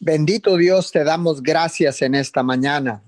[0.00, 3.02] Bendito Dios, te damos gracias en esta mañana.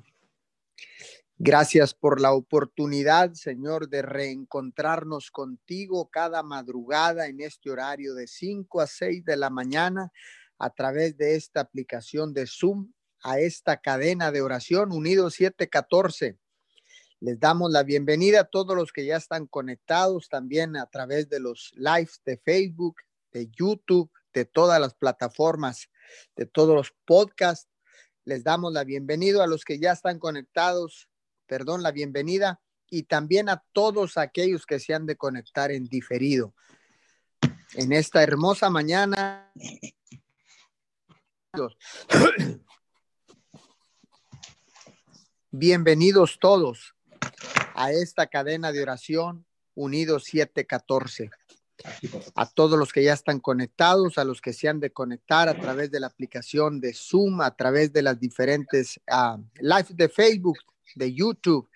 [1.39, 8.81] Gracias por la oportunidad, Señor, de reencontrarnos contigo cada madrugada en este horario de 5
[8.81, 10.11] a 6 de la mañana
[10.59, 16.39] a través de esta aplicación de Zoom a esta cadena de oración Unidos 714.
[17.21, 21.39] Les damos la bienvenida a todos los que ya están conectados también a través de
[21.39, 22.97] los lives de Facebook,
[23.31, 25.91] de YouTube, de todas las plataformas
[26.37, 27.69] de todos los podcasts.
[28.25, 31.09] Les damos la bienvenida a los que ya están conectados,
[31.47, 36.55] perdón, la bienvenida y también a todos aquellos que se han de conectar en diferido.
[37.75, 39.53] En esta hermosa mañana.
[45.51, 46.95] Bienvenidos todos
[47.75, 51.31] a esta cadena de oración Unidos 714
[52.35, 55.59] a todos los que ya están conectados, a los que se han de conectar a
[55.59, 60.59] través de la aplicación de Zoom, a través de las diferentes uh, live de Facebook,
[60.95, 61.69] de YouTube,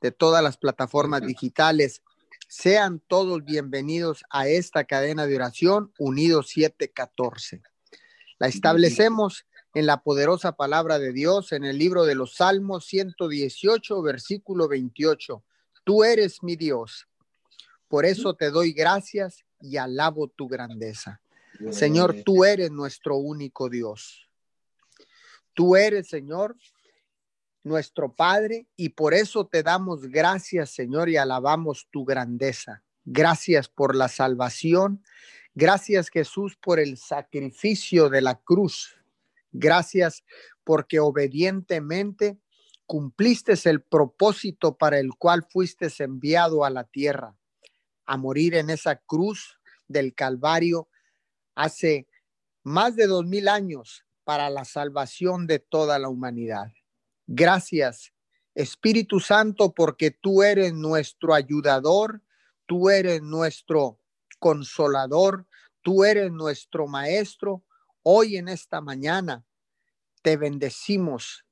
[0.00, 2.02] de todas las plataformas digitales.
[2.48, 7.62] Sean todos bienvenidos a esta cadena de oración Unidos 714.
[8.38, 14.00] La establecemos en la poderosa palabra de Dios en el libro de los Salmos 118,
[14.00, 15.42] versículo 28.
[15.84, 17.06] Tú eres mi Dios.
[17.88, 21.20] Por eso te doy gracias y alabo tu grandeza.
[21.70, 24.28] Señor, tú eres nuestro único Dios.
[25.54, 26.56] Tú eres, Señor,
[27.62, 32.82] nuestro Padre, y por eso te damos gracias, Señor, y alabamos tu grandeza.
[33.04, 35.02] Gracias por la salvación.
[35.54, 38.94] Gracias, Jesús, por el sacrificio de la cruz.
[39.52, 40.24] Gracias
[40.62, 42.36] porque obedientemente
[42.84, 47.34] cumpliste el propósito para el cual fuiste enviado a la tierra
[48.06, 50.88] a morir en esa cruz del Calvario
[51.54, 52.08] hace
[52.62, 56.72] más de dos mil años para la salvación de toda la humanidad.
[57.26, 58.12] Gracias,
[58.54, 62.22] Espíritu Santo, porque tú eres nuestro ayudador,
[62.66, 64.00] tú eres nuestro
[64.38, 65.46] consolador,
[65.82, 67.64] tú eres nuestro maestro.
[68.02, 69.44] Hoy en esta mañana
[70.22, 71.44] te bendecimos,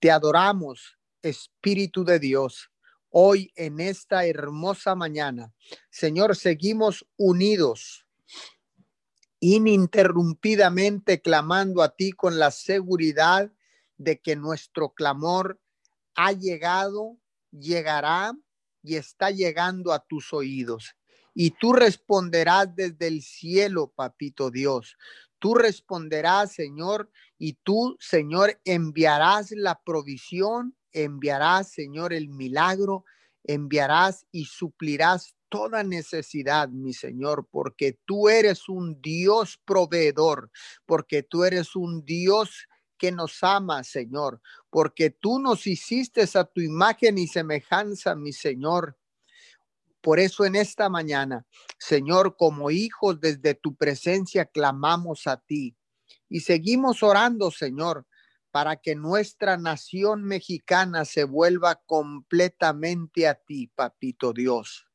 [0.00, 2.70] te adoramos, Espíritu de Dios
[3.18, 5.50] hoy en esta hermosa mañana.
[5.88, 8.04] Señor, seguimos unidos,
[9.40, 13.50] ininterrumpidamente clamando a ti con la seguridad
[13.96, 15.58] de que nuestro clamor
[16.14, 17.16] ha llegado,
[17.50, 18.36] llegará
[18.82, 20.94] y está llegando a tus oídos.
[21.32, 24.98] Y tú responderás desde el cielo, papito Dios.
[25.38, 33.04] Tú responderás, Señor, y tú, Señor, enviarás la provisión enviarás, Señor, el milagro,
[33.44, 40.50] enviarás y suplirás toda necesidad, mi Señor, porque tú eres un Dios proveedor,
[40.84, 42.66] porque tú eres un Dios
[42.98, 44.40] que nos ama, Señor,
[44.70, 48.96] porque tú nos hiciste a tu imagen y semejanza, mi Señor.
[50.00, 51.46] Por eso en esta mañana,
[51.78, 55.76] Señor, como hijos desde tu presencia clamamos a ti
[56.28, 58.06] y seguimos orando, Señor,
[58.56, 64.88] para que nuestra nación mexicana se vuelva completamente a ti, papito Dios.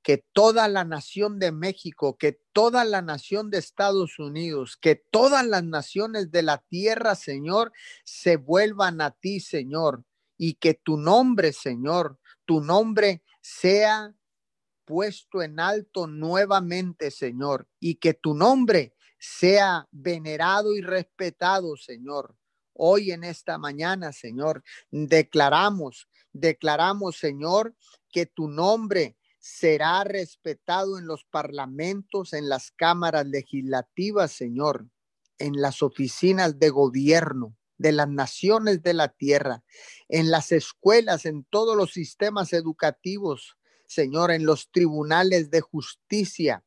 [0.00, 5.44] Que toda la nación de México, que toda la nación de Estados Unidos, que todas
[5.44, 7.72] las naciones de la tierra, Señor,
[8.04, 10.04] se vuelvan a ti, Señor,
[10.36, 14.14] y que tu nombre, Señor, tu nombre sea
[14.84, 22.38] puesto en alto nuevamente, Señor, y que tu nombre sea venerado y respetado, Señor.
[22.80, 24.62] Hoy en esta mañana, Señor,
[24.92, 27.74] declaramos, declaramos, Señor,
[28.12, 34.86] que tu nombre será respetado en los parlamentos, en las cámaras legislativas, Señor,
[35.38, 39.64] en las oficinas de gobierno de las naciones de la tierra,
[40.08, 43.56] en las escuelas, en todos los sistemas educativos,
[43.86, 46.64] Señor, en los tribunales de justicia.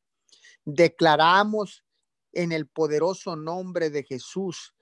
[0.66, 1.86] Declaramos
[2.34, 4.74] en el poderoso nombre de Jesús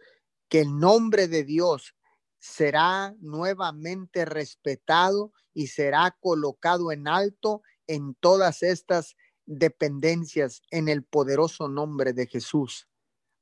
[0.50, 1.96] que el nombre de Dios
[2.40, 9.16] será nuevamente respetado y será colocado en alto en todas estas
[9.46, 12.88] dependencias en el poderoso nombre de Jesús.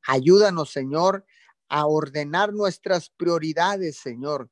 [0.06, 1.26] Ayúdanos, Señor,
[1.70, 4.50] a ordenar nuestras prioridades, Señor,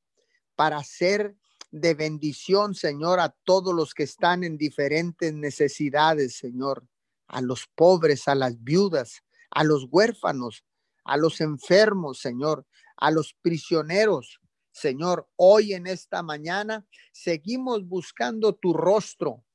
[0.56, 1.36] para ser
[1.72, 6.88] de bendición, Señor, a todos los que están en diferentes necesidades, Señor,
[7.28, 10.66] a los pobres, a las viudas, a los huérfanos,
[11.06, 12.66] a los enfermos, Señor,
[12.98, 14.42] a los prisioneros.
[14.72, 19.46] Señor, hoy en esta mañana seguimos buscando tu rostro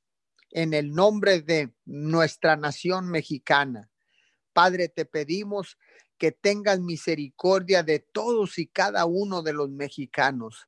[0.49, 3.89] en el nombre de nuestra nación mexicana.
[4.53, 5.77] Padre, te pedimos
[6.17, 10.67] que tengas misericordia de todos y cada uno de los mexicanos.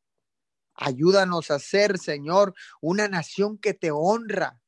[0.75, 4.62] Ayúdanos a ser, Señor, una nación que te honra,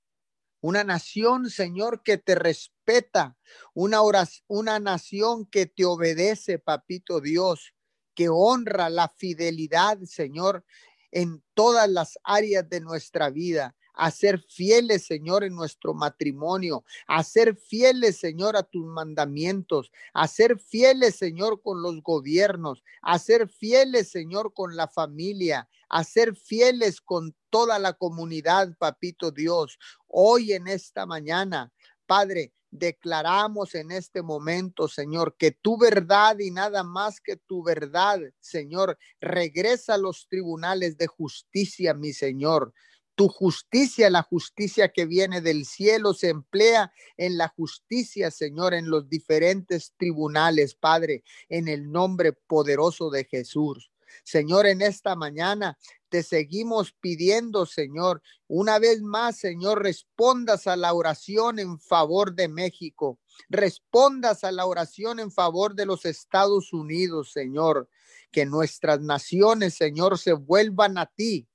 [0.61, 3.37] una nación, Señor, que te respeta,
[3.73, 3.99] una,
[4.47, 7.73] una nación que te obedece, papito Dios,
[8.15, 10.65] que honra la fidelidad, Señor,
[11.11, 17.23] en todas las áreas de nuestra vida a ser fieles, Señor, en nuestro matrimonio, a
[17.23, 23.49] ser fieles, Señor, a tus mandamientos, a ser fieles, Señor, con los gobiernos, a ser
[23.49, 29.77] fieles, Señor, con la familia, a ser fieles con toda la comunidad, papito Dios.
[30.07, 31.71] Hoy en esta mañana,
[32.05, 38.19] Padre, declaramos en este momento, Señor, que tu verdad y nada más que tu verdad,
[38.41, 42.73] Señor, regresa a los tribunales de justicia, mi Señor
[43.15, 48.89] tu justicia, la justicia que viene del cielo, se emplea en la justicia, Señor, en
[48.89, 53.91] los diferentes tribunales, Padre, en el nombre poderoso de Jesús.
[54.23, 55.77] Señor, en esta mañana
[56.09, 62.47] te seguimos pidiendo, Señor, una vez más, Señor, respondas a la oración en favor de
[62.47, 63.19] México,
[63.49, 67.89] respondas a la oración en favor de los Estados Unidos, Señor,
[68.31, 71.47] que nuestras naciones, Señor, se vuelvan a ti,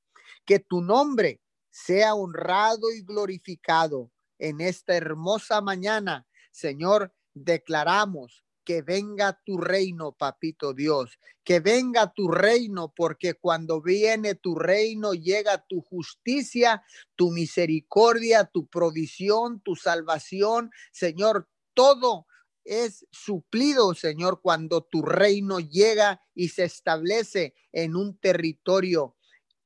[0.44, 1.40] que tu nombre
[1.70, 6.26] sea honrado y glorificado en esta hermosa mañana.
[6.50, 14.34] Señor, declaramos que venga tu reino, papito Dios, que venga tu reino, porque cuando viene
[14.34, 16.82] tu reino llega tu justicia,
[17.16, 20.70] tu misericordia, tu provisión, tu salvación.
[20.92, 22.26] Señor, todo
[22.64, 29.16] es suplido, Señor, cuando tu reino llega y se establece en un territorio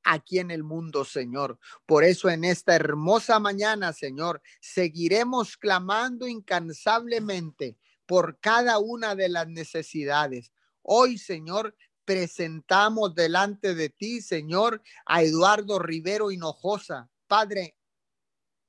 [0.05, 1.59] aquí en el mundo, Señor.
[1.85, 9.47] Por eso en esta hermosa mañana, Señor, seguiremos clamando incansablemente por cada una de las
[9.47, 10.53] necesidades.
[10.83, 11.75] Hoy, Señor,
[12.05, 17.09] presentamos delante de ti, Señor, a Eduardo Rivero Hinojosa.
[17.27, 17.75] Padre,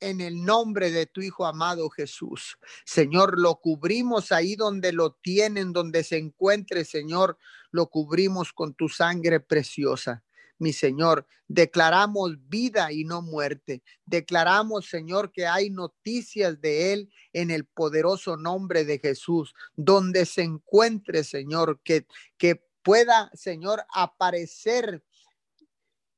[0.00, 2.58] en el nombre de tu Hijo amado Jesús.
[2.84, 7.38] Señor, lo cubrimos ahí donde lo tienen, donde se encuentre, Señor,
[7.70, 10.25] lo cubrimos con tu sangre preciosa
[10.58, 11.26] mi Señor.
[11.48, 13.82] Declaramos vida y no muerte.
[14.04, 20.42] Declaramos, Señor, que hay noticias de Él en el poderoso nombre de Jesús, donde se
[20.42, 22.06] encuentre, Señor, que,
[22.36, 25.02] que pueda, Señor, aparecer.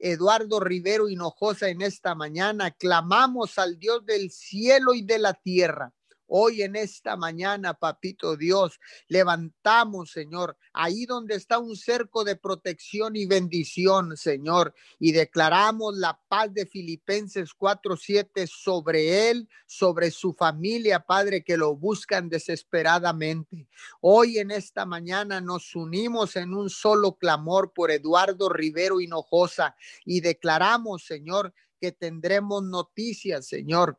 [0.01, 5.93] Eduardo Rivero Hinojosa en esta mañana, clamamos al Dios del cielo y de la tierra
[6.31, 8.79] Hoy en esta mañana, papito Dios,
[9.09, 16.21] levantamos, Señor, ahí donde está un cerco de protección y bendición, Señor, y declaramos la
[16.29, 23.67] paz de Filipenses 4:7 sobre él, sobre su familia, Padre, que lo buscan desesperadamente.
[24.03, 30.21] Hoy en esta mañana nos unimos en un solo clamor por Eduardo Rivero Hinojosa y
[30.21, 33.99] declaramos, Señor, que tendremos noticias, Señor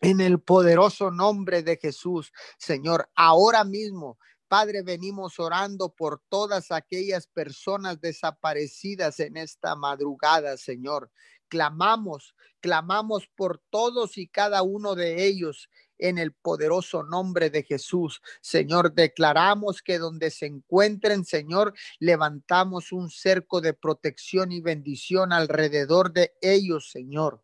[0.00, 4.18] en el poderoso nombre de Jesús, Señor, ahora mismo
[4.50, 11.12] Padre, venimos orando por todas aquellas personas desaparecidas en esta madrugada, Señor.
[11.46, 18.22] Clamamos, clamamos por todos y cada uno de ellos en el poderoso nombre de Jesús.
[18.40, 26.12] Señor, declaramos que donde se encuentren, Señor, levantamos un cerco de protección y bendición alrededor
[26.12, 27.40] de ellos, Señor.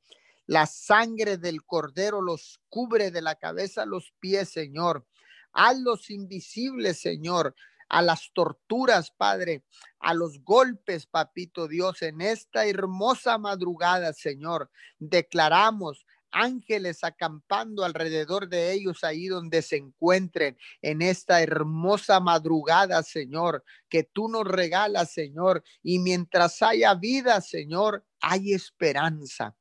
[0.47, 5.05] La sangre del cordero los cubre de la cabeza a los pies, Señor.
[5.53, 7.55] Hazlos invisibles, Señor,
[7.89, 9.65] a las torturas, Padre,
[9.99, 14.71] a los golpes, Papito Dios, en esta hermosa madrugada, Señor.
[14.99, 23.65] Declaramos ángeles acampando alrededor de ellos ahí donde se encuentren en esta hermosa madrugada, Señor,
[23.89, 25.65] que tú nos regalas, Señor.
[25.83, 29.57] Y mientras haya vida, Señor, hay esperanza.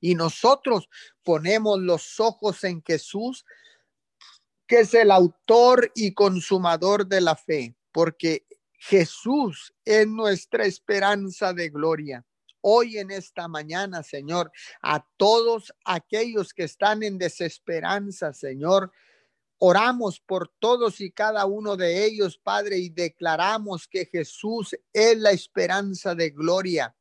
[0.00, 0.88] Y nosotros
[1.22, 3.44] ponemos los ojos en Jesús,
[4.66, 11.68] que es el autor y consumador de la fe, porque Jesús es nuestra esperanza de
[11.68, 12.24] gloria.
[12.62, 18.92] Hoy en esta mañana, Señor, a todos aquellos que están en desesperanza, Señor,
[19.62, 25.32] Oramos por todos y cada uno de ellos, Padre, y declaramos que Jesús es la
[25.32, 26.96] esperanza de gloria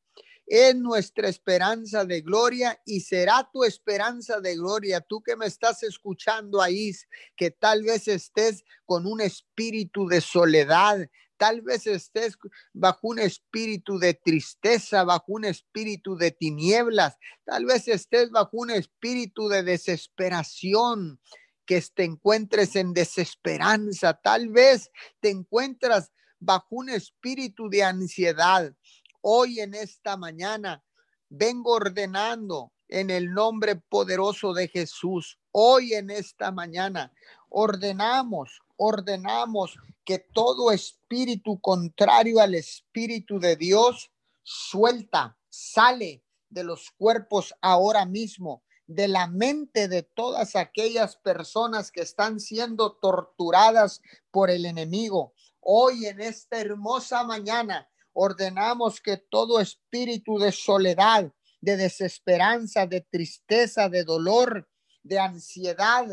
[0.50, 5.00] es nuestra esperanza de gloria y será tu esperanza de gloria.
[5.00, 6.92] Tú que me estás escuchando ahí,
[7.38, 12.36] que tal vez estés con un espíritu de soledad, tal vez estés
[12.74, 17.16] bajo un espíritu de tristeza, bajo un espíritu de tinieblas,
[17.46, 21.20] tal vez estés bajo un espíritu de desesperación
[21.68, 24.90] que te encuentres en desesperanza, tal vez
[25.20, 28.74] te encuentras bajo un espíritu de ansiedad.
[29.22, 30.84] Hoy en esta mañana
[31.30, 35.38] vengo ordenando en el nombre poderoso de Jesús.
[35.52, 37.14] Hoy en esta mañana
[37.50, 44.12] ordenamos, ordenamos que todo espíritu contrario al espíritu de Dios
[44.44, 52.02] suelta, sale de los cuerpos ahora mismo de la mente de todas aquellas personas que
[52.02, 55.34] están siendo torturadas por el enemigo.
[55.60, 57.88] Hoy en esta hermosa mañana
[58.22, 64.68] ordenamos que todo espíritu de soledad, de desesperanza, de tristeza, de dolor,
[65.04, 66.06] de ansiedad,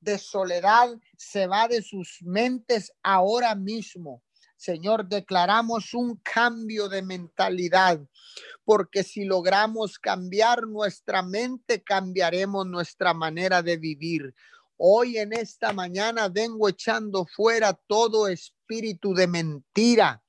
[0.00, 4.24] de soledad se va de sus mentes ahora mismo.
[4.56, 8.00] Señor, declaramos un cambio de mentalidad
[8.64, 14.34] porque si logramos cambiar nuestra mente, cambiaremos nuestra manera de vivir.
[14.76, 20.24] Hoy en esta mañana vengo echando fuera todo espíritu de mentira,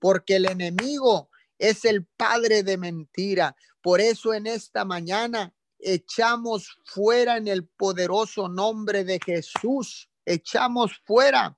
[0.00, 3.54] porque el enemigo es el padre de mentira.
[3.80, 11.56] Por eso en esta mañana echamos fuera en el poderoso nombre de Jesús, echamos fuera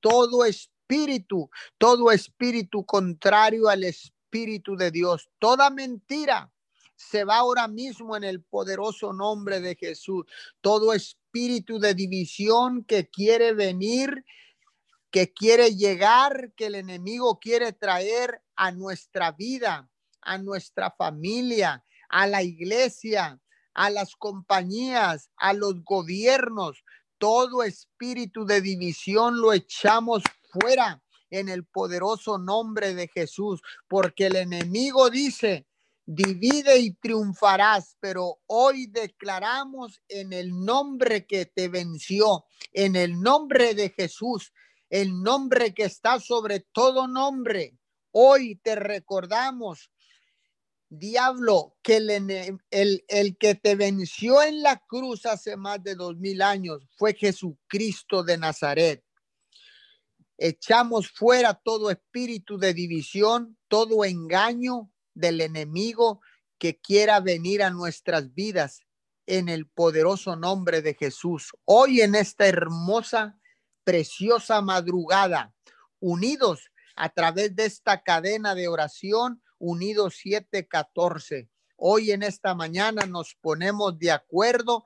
[0.00, 5.28] todo espíritu, todo espíritu contrario al espíritu de Dios.
[5.38, 6.52] Toda mentira
[6.96, 10.24] se va ahora mismo en el poderoso nombre de Jesús.
[10.60, 14.24] Todo espíritu de división que quiere venir,
[15.12, 19.88] que quiere llegar, que el enemigo quiere traer a nuestra vida,
[20.22, 23.38] a nuestra familia, a la iglesia,
[23.74, 26.82] a las compañías, a los gobiernos.
[27.18, 34.36] Todo espíritu de división lo echamos fuera en el poderoso nombre de Jesús, porque el
[34.36, 35.66] enemigo dice,
[36.06, 43.74] divide y triunfarás, pero hoy declaramos en el nombre que te venció, en el nombre
[43.74, 44.52] de Jesús,
[44.92, 47.78] el nombre que está sobre todo nombre.
[48.10, 49.90] Hoy te recordamos,
[50.90, 56.18] diablo, que el, el, el que te venció en la cruz hace más de dos
[56.18, 59.02] mil años fue Jesucristo de Nazaret.
[60.36, 66.20] Echamos fuera todo espíritu de división, todo engaño del enemigo
[66.58, 68.82] que quiera venir a nuestras vidas
[69.24, 71.52] en el poderoso nombre de Jesús.
[71.64, 73.38] Hoy en esta hermosa,
[73.84, 75.54] preciosa madrugada,
[76.00, 81.48] unidos a través de esta cadena de oración, unidos 714.
[81.76, 84.84] Hoy en esta mañana nos ponemos de acuerdo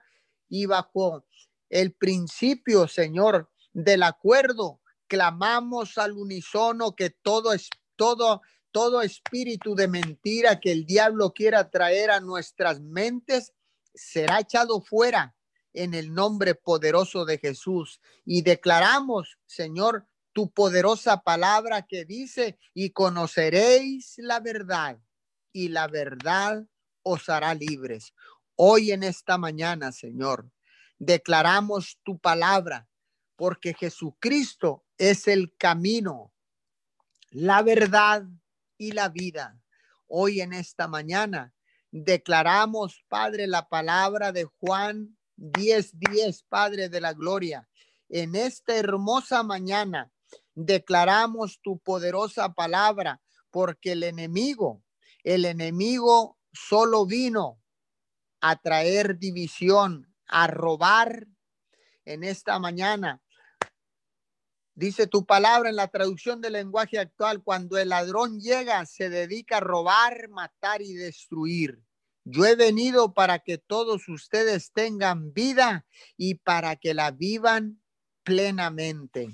[0.49, 1.25] y bajo
[1.69, 9.89] el principio, Señor, del acuerdo clamamos al unísono que todo es todo todo espíritu de
[9.89, 13.53] mentira que el diablo quiera traer a nuestras mentes
[13.95, 15.36] será echado fuera
[15.77, 22.91] en el nombre poderoso de Jesús y declaramos, Señor, tu poderosa palabra que dice, y
[22.91, 24.99] conoceréis la verdad,
[25.53, 26.67] y la verdad
[27.03, 28.15] os hará libres.
[28.55, 30.51] Hoy en esta mañana, Señor,
[30.99, 32.89] declaramos tu palabra,
[33.37, 36.33] porque Jesucristo es el camino,
[37.31, 38.25] la verdad
[38.79, 39.61] y la vida.
[40.07, 41.53] Hoy en esta mañana
[41.91, 47.69] declaramos, Padre, la palabra de Juan 10, 10, Padre de la Gloria.
[48.09, 50.11] En esta hermosa mañana
[50.55, 54.83] declaramos tu poderosa palabra, porque el enemigo,
[55.25, 57.61] el enemigo solo vino
[58.41, 61.27] a traer división, a robar
[62.05, 63.23] en esta mañana
[64.77, 69.57] Dice tu palabra en la traducción del lenguaje actual, cuando el ladrón llega, se dedica
[69.57, 71.83] a robar, matar y destruir.
[72.29, 77.81] Yo he venido para que todos ustedes tengan vida y para que la vivan
[78.25, 79.29] plenamente.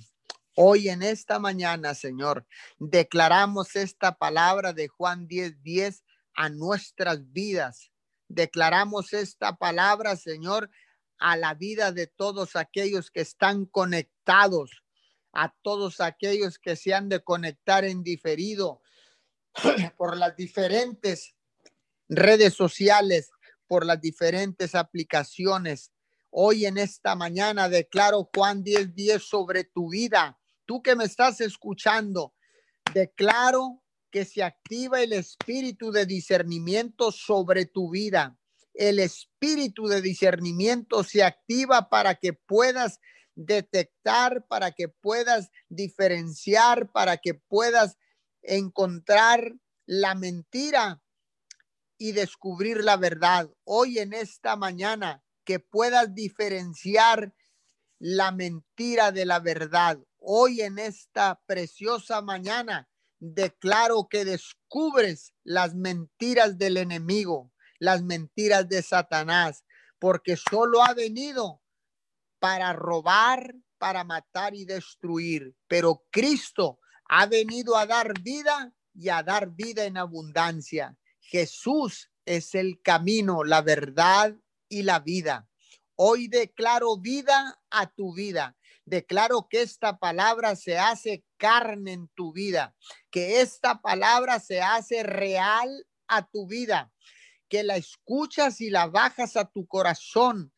[0.54, 2.46] Hoy en esta mañana, Señor,
[2.78, 7.90] declaramos esta palabra de Juan 10:10 10 a nuestras vidas.
[8.28, 10.70] Declaramos esta palabra, Señor,
[11.16, 14.82] a la vida de todos aquellos que están conectados
[15.32, 18.82] a todos aquellos que se han de conectar en diferido
[19.96, 21.34] por las diferentes
[22.14, 23.30] redes sociales,
[23.72, 25.92] por las diferentes aplicaciones.
[26.30, 30.38] Hoy en esta mañana declaro Juan 10, 10 sobre tu vida.
[30.66, 32.34] Tú que me estás escuchando,
[32.92, 38.38] declaro que se activa el espíritu de discernimiento sobre tu vida.
[38.74, 43.00] El espíritu de discernimiento se activa para que puedas
[43.34, 47.96] detectar, para que puedas diferenciar, para que puedas
[48.42, 49.54] encontrar
[49.86, 51.01] la mentira
[52.02, 53.48] y descubrir la verdad.
[53.62, 57.32] Hoy en esta mañana que puedas diferenciar
[58.00, 60.00] la mentira de la verdad.
[60.18, 62.88] Hoy en esta preciosa mañana
[63.20, 69.64] declaro que descubres las mentiras del enemigo, las mentiras de Satanás,
[70.00, 71.62] porque solo ha venido
[72.40, 79.22] para robar, para matar y destruir, pero Cristo ha venido a dar vida y a
[79.22, 80.98] dar vida en abundancia.
[81.32, 84.36] Jesús es el camino, la verdad
[84.68, 85.48] y la vida.
[85.96, 88.54] Hoy declaro vida a tu vida.
[88.84, 92.76] Declaro que esta palabra se hace carne en tu vida,
[93.10, 96.92] que esta palabra se hace real a tu vida,
[97.48, 100.52] que la escuchas y la bajas a tu corazón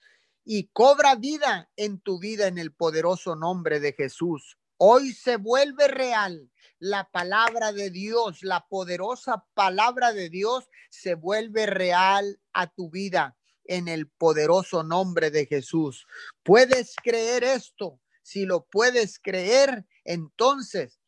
[0.44, 4.58] y cobra vida en tu vida en el poderoso nombre de Jesús.
[4.76, 6.50] Hoy se vuelve real
[6.84, 13.38] la palabra de Dios, la poderosa palabra de Dios se vuelve real a tu vida
[13.64, 16.06] en el poderoso nombre de Jesús.
[16.42, 18.02] ¿Puedes creer esto?
[18.22, 21.00] Si lo puedes creer, entonces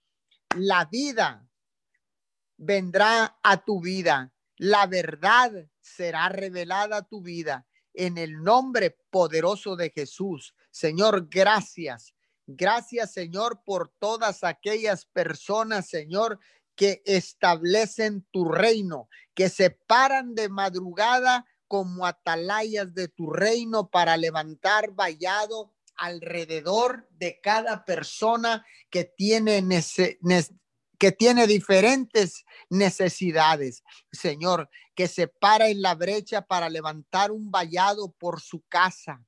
[0.56, 1.47] la vida
[2.56, 4.33] vendrá a tu vida.
[4.56, 5.52] La verdad
[5.83, 10.54] será revelada a tu vida en el nombre poderoso de Jesús.
[10.71, 12.16] Señor, gracias.
[12.47, 16.38] Gracias, Señor, por todas aquellas personas, Señor,
[16.76, 24.17] que establecen tu reino, que se paran de madrugada como atalayas de tu reino para
[24.17, 29.65] levantar vallado alrededor de cada persona que tiene,
[30.99, 33.83] que tiene diferentes necesidades.
[34.12, 39.25] Señor, que se para en la brecha para levantar un vallado por su casa,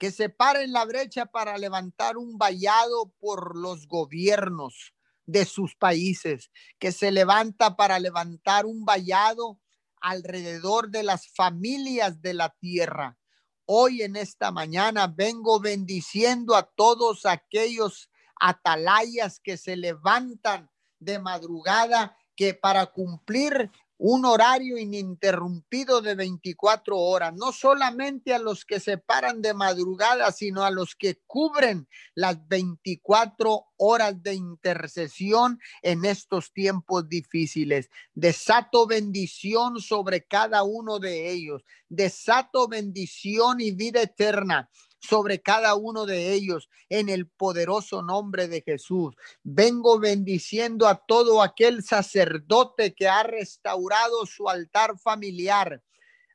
[0.00, 4.94] que se para en la brecha para levantar un vallado por los gobiernos
[5.26, 9.60] de sus países, que se levanta para levantar un vallado
[10.00, 13.18] alrededor de las familias de la tierra.
[13.66, 18.08] Hoy en esta mañana vengo bendiciendo a todos aquellos
[18.40, 23.70] atalayas que se levantan de madrugada que para cumplir
[24.02, 30.32] un horario ininterrumpido de 24 horas, no solamente a los que se paran de madrugada,
[30.32, 37.90] sino a los que cubren las 24 horas de intercesión en estos tiempos difíciles.
[38.14, 41.62] Desato bendición sobre cada uno de ellos.
[41.90, 48.62] Desato bendición y vida eterna sobre cada uno de ellos en el poderoso nombre de
[48.62, 49.14] Jesús.
[49.42, 55.82] Vengo bendiciendo a todo aquel sacerdote que ha restaurado su altar familiar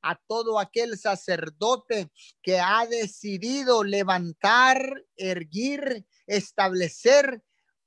[0.08, 2.12] a todo aquel sacerdote
[2.44, 7.42] que ha decidido levantar, erguir, establecer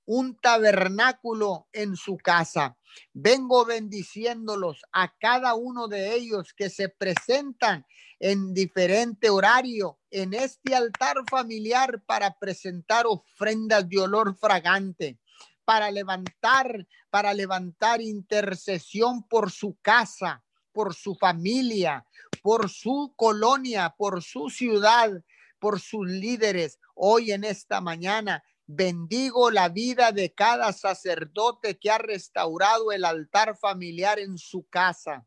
[0.05, 2.77] un tabernáculo en su casa.
[3.13, 7.87] Vengo bendiciéndolos a cada uno de ellos que se presentan
[8.21, 15.19] en diferente horario en este altar familiar para presentar ofrendas de olor fragante,
[15.65, 22.05] para levantar, para levantar intercesión por su casa, por su familia,
[22.43, 25.11] por su colonia, por su ciudad,
[25.59, 26.79] por sus líderes.
[26.95, 33.57] Hoy en esta mañana bendigo la vida de cada sacerdote que ha restaurado el altar
[33.57, 35.27] familiar en su casa.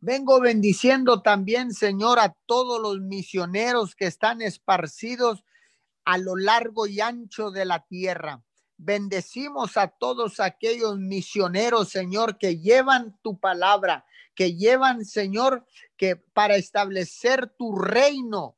[0.00, 5.44] Vengo bendiciendo también, Señor, a todos los misioneros que están esparcidos
[6.04, 8.42] a lo largo y ancho de la tierra.
[8.76, 14.04] Bendecimos a todos aquellos misioneros, Señor, que llevan tu palabra,
[14.34, 18.56] que llevan, Señor, que para establecer tu reino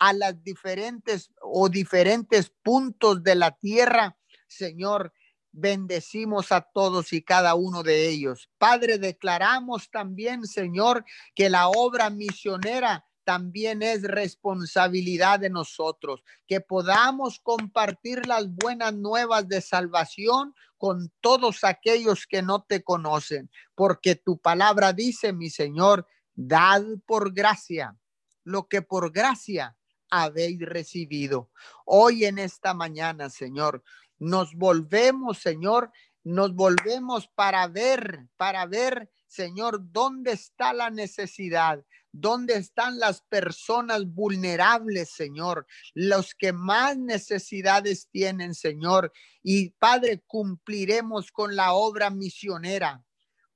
[0.00, 4.16] a las diferentes o diferentes puntos de la tierra,
[4.48, 5.12] Señor,
[5.52, 8.48] bendecimos a todos y cada uno de ellos.
[8.58, 17.38] Padre, declaramos también, Señor, que la obra misionera también es responsabilidad de nosotros, que podamos
[17.40, 24.38] compartir las buenas nuevas de salvación con todos aquellos que no te conocen, porque tu
[24.38, 27.96] palabra dice, mi Señor, dad por gracia
[28.44, 29.76] lo que por gracia
[30.10, 31.50] habéis recibido.
[31.84, 33.82] Hoy en esta mañana, Señor,
[34.20, 35.90] nos volvemos, Señor,
[36.22, 44.04] nos volvemos para ver, para ver, Señor, dónde está la necesidad, dónde están las personas
[44.04, 49.12] vulnerables, Señor, los que más necesidades tienen, Señor.
[49.42, 53.02] Y Padre, cumpliremos con la obra misionera,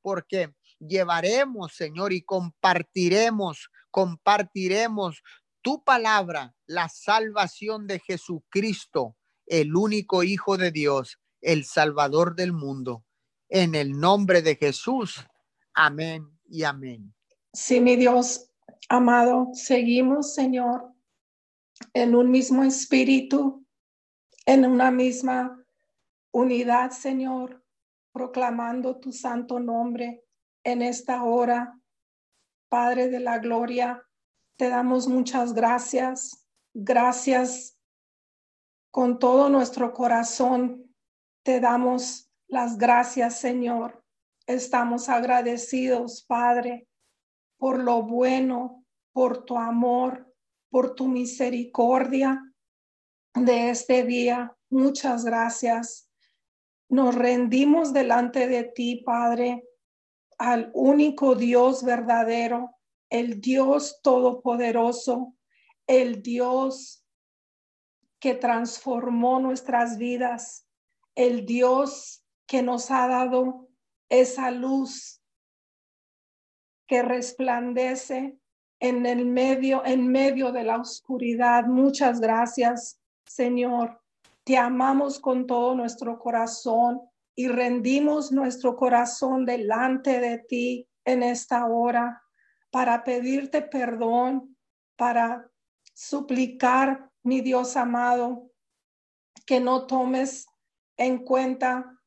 [0.00, 5.22] porque llevaremos, Señor, y compartiremos, compartiremos
[5.60, 9.16] tu palabra, la salvación de Jesucristo
[9.46, 13.04] el único Hijo de Dios, el Salvador del mundo.
[13.48, 15.24] En el nombre de Jesús.
[15.74, 17.14] Amén y amén.
[17.52, 18.50] Sí, mi Dios,
[18.88, 20.92] Amado, seguimos, Señor,
[21.94, 23.66] en un mismo espíritu,
[24.44, 25.64] en una misma
[26.32, 27.64] unidad, Señor,
[28.12, 30.24] proclamando tu santo nombre
[30.64, 31.78] en esta hora.
[32.68, 34.06] Padre de la gloria,
[34.56, 36.46] te damos muchas gracias.
[36.74, 37.73] Gracias
[38.94, 40.94] con todo nuestro corazón.
[41.42, 44.04] Te damos las gracias, Señor.
[44.46, 46.86] Estamos agradecidos, Padre,
[47.58, 50.32] por lo bueno, por tu amor,
[50.70, 52.40] por tu misericordia
[53.34, 54.56] de este día.
[54.70, 56.08] Muchas gracias.
[56.88, 59.64] Nos rendimos delante de ti, Padre,
[60.38, 62.76] al único Dios verdadero,
[63.10, 65.34] el Dios todopoderoso,
[65.88, 67.03] el Dios
[68.24, 70.66] que transformó nuestras vidas,
[71.14, 73.68] el Dios que nos ha dado
[74.08, 75.20] esa luz
[76.86, 78.38] que resplandece
[78.80, 81.66] en el medio, en medio de la oscuridad.
[81.66, 84.00] Muchas gracias, Señor.
[84.42, 87.02] Te amamos con todo nuestro corazón
[87.34, 92.22] y rendimos nuestro corazón delante de ti en esta hora
[92.70, 94.56] para pedirte perdón,
[94.96, 95.46] para
[95.92, 98.50] suplicar, mi Dios amado,
[99.46, 100.46] que no tomes
[100.96, 102.00] en cuenta,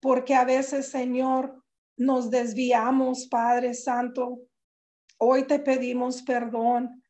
[0.00, 1.62] porque a veces, Señor,
[1.96, 4.40] nos desviamos, Padre Santo.
[5.18, 7.02] Hoy te pedimos perdón.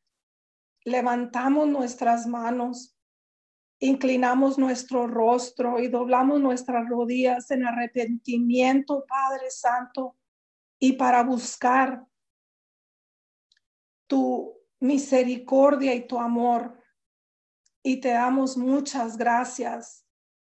[0.85, 2.97] Levantamos nuestras manos,
[3.79, 10.17] inclinamos nuestro rostro y doblamos nuestras rodillas en arrepentimiento, Padre Santo,
[10.79, 12.07] y para buscar
[14.07, 16.78] tu misericordia y tu amor.
[17.83, 20.05] Y te damos muchas gracias.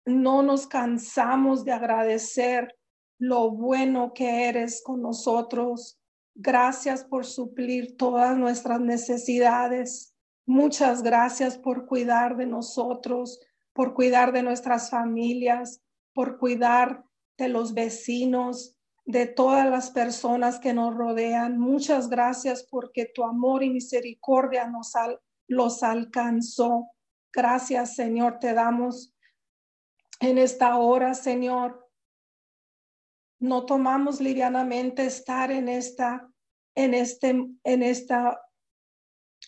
[0.05, 2.75] No nos cansamos de agradecer
[3.19, 6.01] lo bueno que eres con nosotros.
[6.35, 10.15] Gracias por suplir todas nuestras necesidades.
[10.47, 13.41] Muchas gracias por cuidar de nosotros,
[13.73, 15.83] por cuidar de nuestras familias,
[16.15, 17.05] por cuidar
[17.39, 21.59] de los vecinos, de todas las personas que nos rodean.
[21.59, 24.93] Muchas gracias porque tu amor y misericordia nos
[25.49, 26.89] los alcanzó.
[27.33, 29.15] Gracias, Señor, te damos
[30.21, 31.83] en esta hora, Señor
[33.43, 36.31] no tomamos livianamente estar en esta,
[36.77, 37.31] en este,
[37.65, 38.41] en esta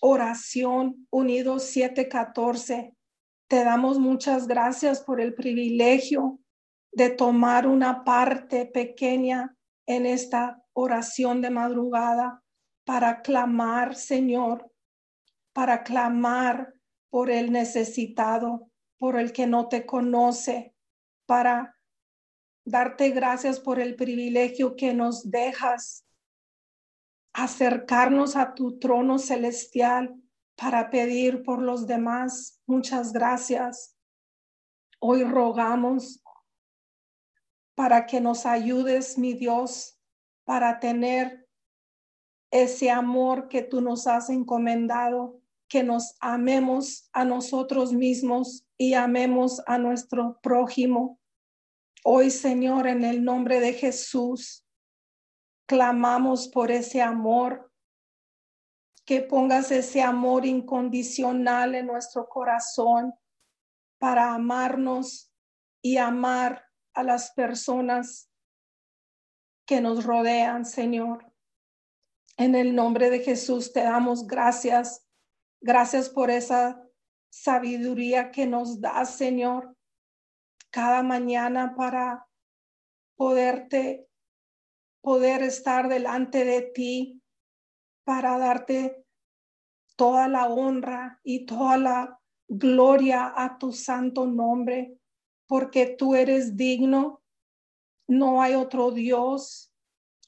[0.00, 2.92] oración unidos 714.
[3.48, 6.40] Te damos muchas gracias por el privilegio
[6.90, 12.42] de tomar una parte pequeña en esta oración de madrugada
[12.84, 14.72] para clamar, Señor,
[15.52, 16.73] para clamar
[17.14, 20.74] por el necesitado, por el que no te conoce,
[21.26, 21.78] para
[22.64, 26.04] darte gracias por el privilegio que nos dejas
[27.32, 30.20] acercarnos a tu trono celestial
[30.56, 32.60] para pedir por los demás.
[32.66, 33.96] Muchas gracias.
[34.98, 36.20] Hoy rogamos
[37.76, 40.00] para que nos ayudes, mi Dios,
[40.42, 41.48] para tener
[42.50, 45.43] ese amor que tú nos has encomendado,
[45.74, 51.18] que nos amemos a nosotros mismos y amemos a nuestro prójimo
[52.04, 54.64] Hoy, Señor, en el nombre de Jesús,
[55.66, 57.72] clamamos por ese amor,
[59.04, 63.12] que pongas ese amor incondicional en nuestro corazón
[63.98, 65.32] para amarnos
[65.82, 68.30] y amar a las personas
[69.66, 71.32] que nos rodean, Señor.
[72.36, 75.03] En el nombre de Jesús te damos gracias.
[75.66, 76.86] Gracias por esa
[77.32, 79.74] sabiduría que nos da, Señor,
[80.70, 82.28] cada mañana para
[83.16, 84.06] poderte,
[85.00, 87.22] poder estar delante de ti,
[88.04, 89.06] para darte
[89.96, 94.98] toda la honra y toda la gloria a tu santo nombre,
[95.46, 97.22] porque tú eres digno.
[98.06, 99.72] No hay otro Dios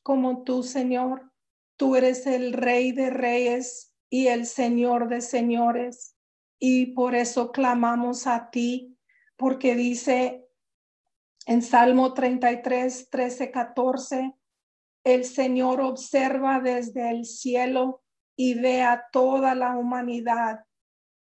[0.02, 1.30] como tú, Señor.
[1.76, 6.16] Tú eres el Rey de Reyes y el Señor de Señores.
[6.58, 8.96] Y por eso clamamos a ti
[9.36, 10.46] porque dice
[11.46, 14.34] en Salmo 33, 13, 14,
[15.04, 18.02] el Señor observa desde el cielo
[18.36, 20.64] y ve a toda la humanidad.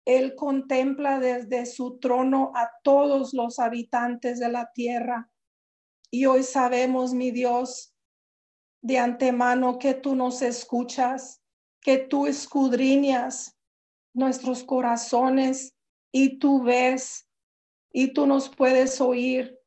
[0.05, 5.31] Él contempla desde su trono a todos los habitantes de la tierra.
[6.11, 7.95] Y hoy sabemos, mi Dios,
[8.81, 11.40] de antemano que tú nos escuchas,
[11.81, 13.57] que tú escudriñas
[14.13, 15.75] nuestros corazones
[16.11, 17.27] y tú ves
[17.91, 19.57] y tú nos puedes oír,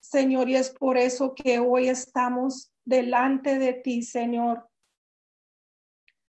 [0.00, 4.68] Señor, y es por eso que hoy estamos delante de ti, Señor,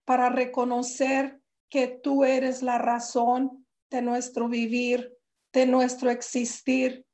[0.06, 5.18] para reconocer que tú eres la razón de nuestro vivir,
[5.54, 7.06] de nuestro existir.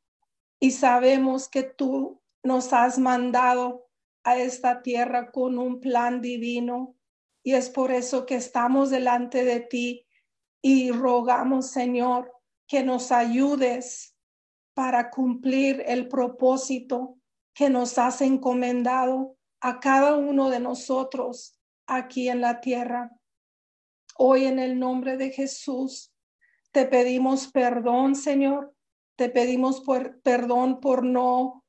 [0.60, 3.88] Y sabemos que tú nos has mandado
[4.24, 6.96] a esta tierra con un plan divino.
[7.44, 10.08] Y es por eso que estamos delante de ti
[10.62, 12.34] y rogamos, Señor,
[12.68, 14.16] que nos ayudes
[14.74, 17.18] para cumplir el propósito
[17.54, 23.12] que nos has encomendado a cada uno de nosotros aquí en la tierra.
[24.18, 26.14] Hoy en el nombre de Jesús
[26.72, 28.76] te pedimos perdón, Señor.
[29.16, 29.84] Te pedimos
[30.24, 31.66] perdón por no,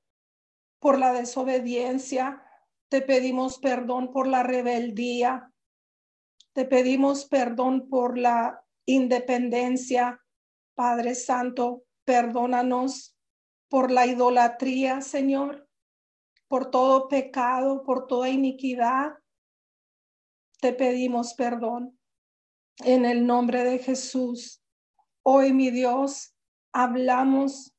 [0.78, 2.42] por la desobediencia.
[2.88, 5.49] Te pedimos perdón por la rebeldía.
[6.52, 10.20] Te pedimos perdón por la independencia.
[10.74, 13.16] Padre Santo, perdónanos
[13.68, 15.68] por la idolatría, Señor,
[16.48, 19.18] por todo pecado, por toda iniquidad.
[20.60, 21.98] Te pedimos perdón
[22.78, 24.62] en el nombre de Jesús.
[25.22, 26.34] Hoy, mi Dios,
[26.72, 27.74] hablamos,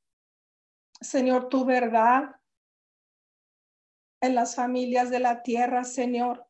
[1.02, 2.36] Señor, tu verdad
[4.22, 6.48] en las familias de la tierra, Señor.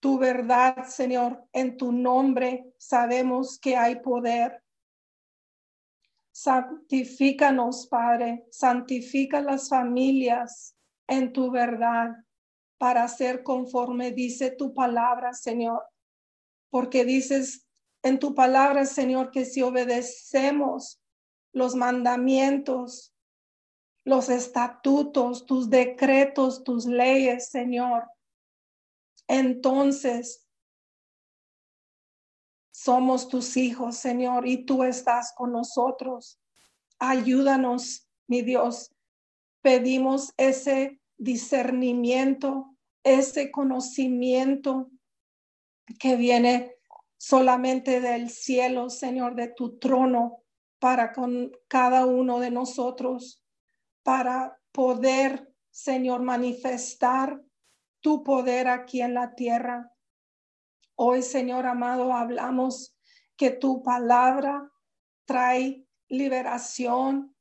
[0.00, 4.62] Tu verdad, Señor, en tu nombre sabemos que hay poder.
[6.32, 10.76] Santifícanos, Padre, santifica las familias
[11.08, 12.14] en tu verdad
[12.78, 15.82] para ser conforme dice tu palabra, Señor.
[16.68, 17.66] Porque dices
[18.02, 21.00] en tu palabra, Señor, que si obedecemos
[21.52, 23.14] los mandamientos,
[24.04, 28.04] los estatutos, tus decretos, tus leyes, Señor,
[29.28, 30.46] entonces
[32.70, 36.38] somos tus hijos, Señor, y tú estás con nosotros.
[36.98, 38.94] Ayúdanos, mi Dios.
[39.62, 44.90] Pedimos ese discernimiento, ese conocimiento
[45.98, 46.76] que viene
[47.16, 50.42] solamente del cielo, Señor, de tu trono,
[50.78, 53.42] para con cada uno de nosotros,
[54.02, 57.42] para poder, Señor, manifestar
[58.00, 59.92] tu poder aquí en la tierra.
[60.94, 62.96] Hoy, Señor amado, hablamos
[63.36, 64.70] que tu palabra
[65.26, 67.34] trae liberación,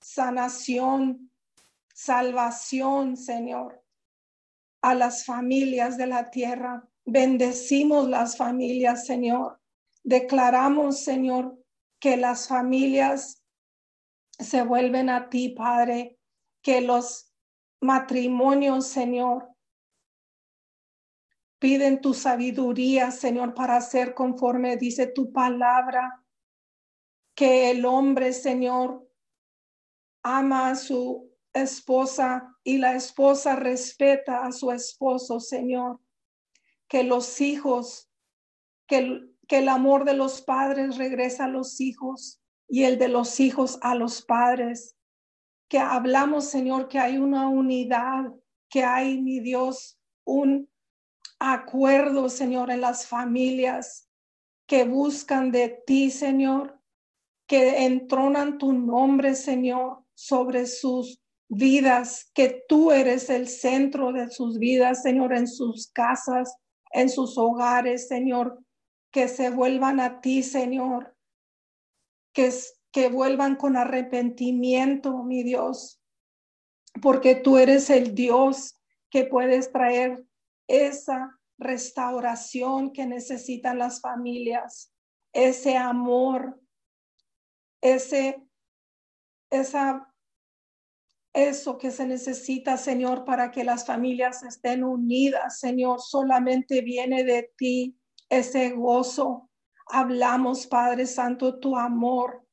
[0.00, 1.30] sanación,
[1.94, 3.82] salvación, Señor,
[4.82, 6.86] a las familias de la tierra.
[7.04, 9.60] Bendecimos las familias, Señor.
[10.02, 11.58] Declaramos, Señor,
[11.98, 13.42] que las familias
[14.38, 16.18] se vuelven a ti, Padre,
[16.60, 17.32] que los
[17.80, 19.53] matrimonios, Señor,
[21.64, 26.22] Piden tu sabiduría, Señor, para hacer conforme dice tu palabra.
[27.34, 29.08] Que el hombre, Señor,
[30.22, 36.00] ama a su esposa y la esposa respeta a su esposo, Señor.
[36.86, 38.10] Que los hijos,
[38.86, 43.78] que el, amor de los padres regresa a los hijos y el de los hijos
[43.80, 44.98] a los padres.
[45.70, 48.34] Que hablamos, Señor, que hay una unidad,
[48.68, 50.68] que hay, mi Dios, un
[51.52, 54.08] acuerdo, Señor, en las familias
[54.66, 56.80] que buscan de ti, Señor,
[57.46, 64.58] que entronan tu nombre, Señor, sobre sus vidas, que tú eres el centro de sus
[64.58, 66.56] vidas, Señor, en sus casas,
[66.92, 68.58] en sus hogares, Señor,
[69.10, 71.14] que se vuelvan a ti, Señor,
[72.32, 72.50] que,
[72.90, 76.00] que vuelvan con arrepentimiento, mi Dios,
[77.02, 78.80] porque tú eres el Dios
[79.10, 80.24] que puedes traer
[80.68, 84.92] esa restauración que necesitan las familias,
[85.32, 86.60] ese amor,
[87.80, 88.42] ese,
[89.50, 90.12] esa,
[91.32, 97.52] eso que se necesita, Señor, para que las familias estén unidas, Señor, solamente viene de
[97.56, 97.98] ti
[98.28, 99.50] ese gozo.
[99.86, 102.46] Hablamos, Padre Santo, tu amor.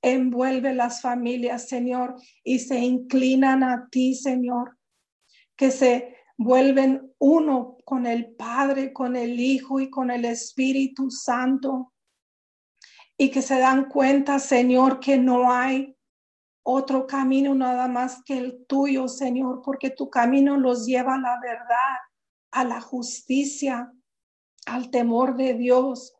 [0.00, 4.78] Envuelve las familias, Señor, y se inclinan a ti, Señor,
[5.54, 11.92] que se vuelven uno con el Padre, con el Hijo y con el Espíritu Santo.
[13.16, 15.96] Y que se dan cuenta, Señor, que no hay
[16.64, 21.38] otro camino nada más que el tuyo, Señor, porque tu camino los lleva a la
[21.40, 21.96] verdad,
[22.52, 23.92] a la justicia,
[24.66, 26.14] al temor de Dios.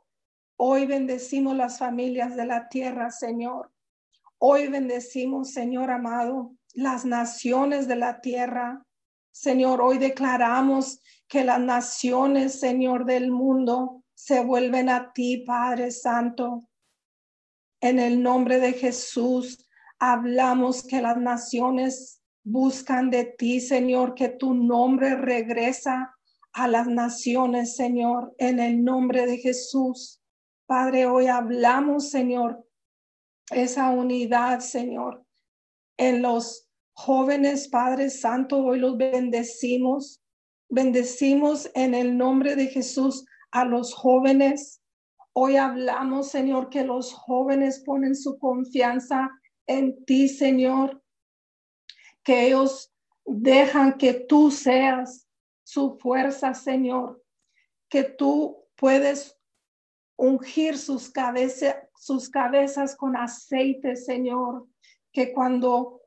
[0.57, 3.73] Hoy bendecimos las familias de la tierra, Señor.
[4.39, 8.85] Hoy bendecimos, Señor amado, las naciones de la tierra.
[9.33, 16.69] Señor, hoy declaramos que las naciones, Señor del mundo, se vuelven a ti, Padre Santo.
[17.81, 19.67] En el nombre de Jesús,
[19.99, 26.15] hablamos que las naciones buscan de ti, Señor, que tu nombre regresa
[26.53, 30.21] a las naciones, Señor, en el nombre de Jesús.
[30.67, 32.65] Padre, hoy hablamos, Señor,
[33.51, 35.25] esa unidad, Señor,
[35.97, 36.62] en los
[36.93, 40.23] jóvenes, Padre Santo, hoy los bendecimos.
[40.69, 44.83] Bendecimos en el nombre de Jesús a los jóvenes.
[45.33, 49.31] Hoy hablamos, Señor, que los jóvenes ponen su confianza
[49.67, 51.03] en ti, Señor,
[52.23, 52.93] que ellos
[53.25, 55.29] dejan que tú seas
[55.63, 57.23] su fuerza, Señor,
[57.89, 59.39] que tú puedes
[60.17, 64.67] ungir sus, cabezas, sus cabezas con aceite, Señor,
[65.13, 66.02] que cuando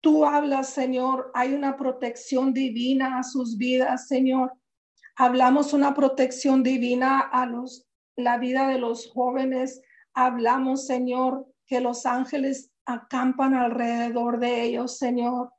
[0.00, 4.52] tú hablas, Señor, hay una protección divina a sus vidas, Señor.
[5.16, 7.86] Hablamos una protección divina a los
[8.16, 9.80] la vida de los jóvenes.
[10.14, 15.52] Hablamos, Señor, que los ángeles acampan alrededor de ellos, Señor.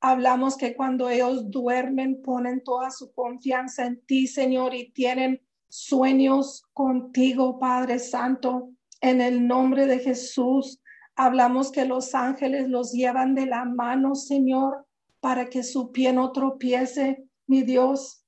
[0.00, 6.64] Hablamos que cuando ellos duermen ponen toda su confianza en ti, Señor, y tienen sueños
[6.72, 8.70] contigo, Padre Santo.
[9.00, 10.80] En el nombre de Jesús,
[11.16, 14.86] hablamos que los ángeles los llevan de la mano, Señor,
[15.20, 18.24] para que su pie no tropiece, mi Dios.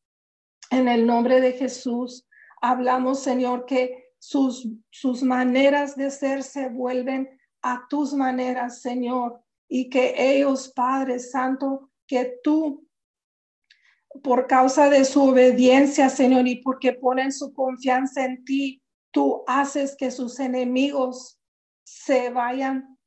[0.71, 2.27] En el nombre de Jesús,
[2.61, 7.29] hablamos, Señor, que sus, sus maneras de ser se vuelven
[7.63, 12.87] a tus maneras, Señor, y que ellos, Padre Santo, que tú,
[14.23, 19.95] por causa de su obediencia, Señor, y porque ponen su confianza en ti, tú haces
[19.97, 21.38] que sus enemigos
[21.89, 22.99] se vayan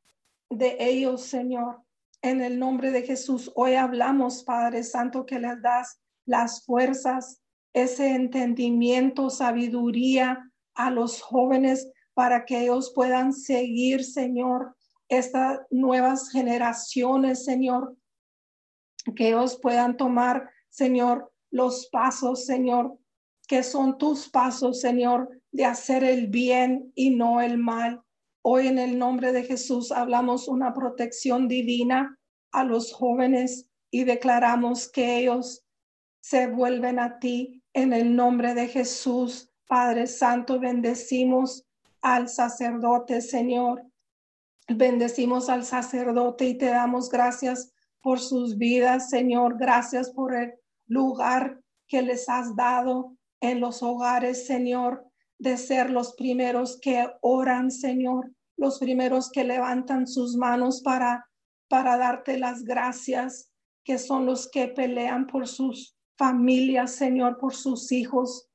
[0.49, 1.83] de ellos, Señor.
[2.23, 7.41] En el nombre de Jesús, hoy hablamos, Padre Santo, que les das las fuerzas,
[7.73, 14.75] ese entendimiento, sabiduría a los jóvenes para que ellos puedan seguir, Señor,
[15.09, 17.95] estas nuevas generaciones, Señor,
[19.15, 22.97] que ellos puedan tomar, Señor, los pasos, Señor,
[23.47, 28.01] que son tus pasos, Señor, de hacer el bien y no el mal.
[28.43, 32.17] Hoy en el nombre de Jesús hablamos una protección divina
[32.51, 35.63] a los jóvenes y declaramos que ellos
[36.21, 39.51] se vuelven a ti en el nombre de Jesús.
[39.67, 41.65] Padre Santo, bendecimos
[42.01, 43.83] al sacerdote, Señor.
[44.67, 49.57] Bendecimos al sacerdote y te damos gracias por sus vidas, Señor.
[49.59, 50.53] Gracias por el
[50.87, 55.10] lugar que les has dado en los hogares, Señor,
[55.41, 61.25] de ser los primeros que oran, Señor, los primeros que levantan sus manos para
[61.71, 63.49] para darte las gracias,
[63.85, 68.49] que son los que pelean por sus familias, Señor, por sus hijos.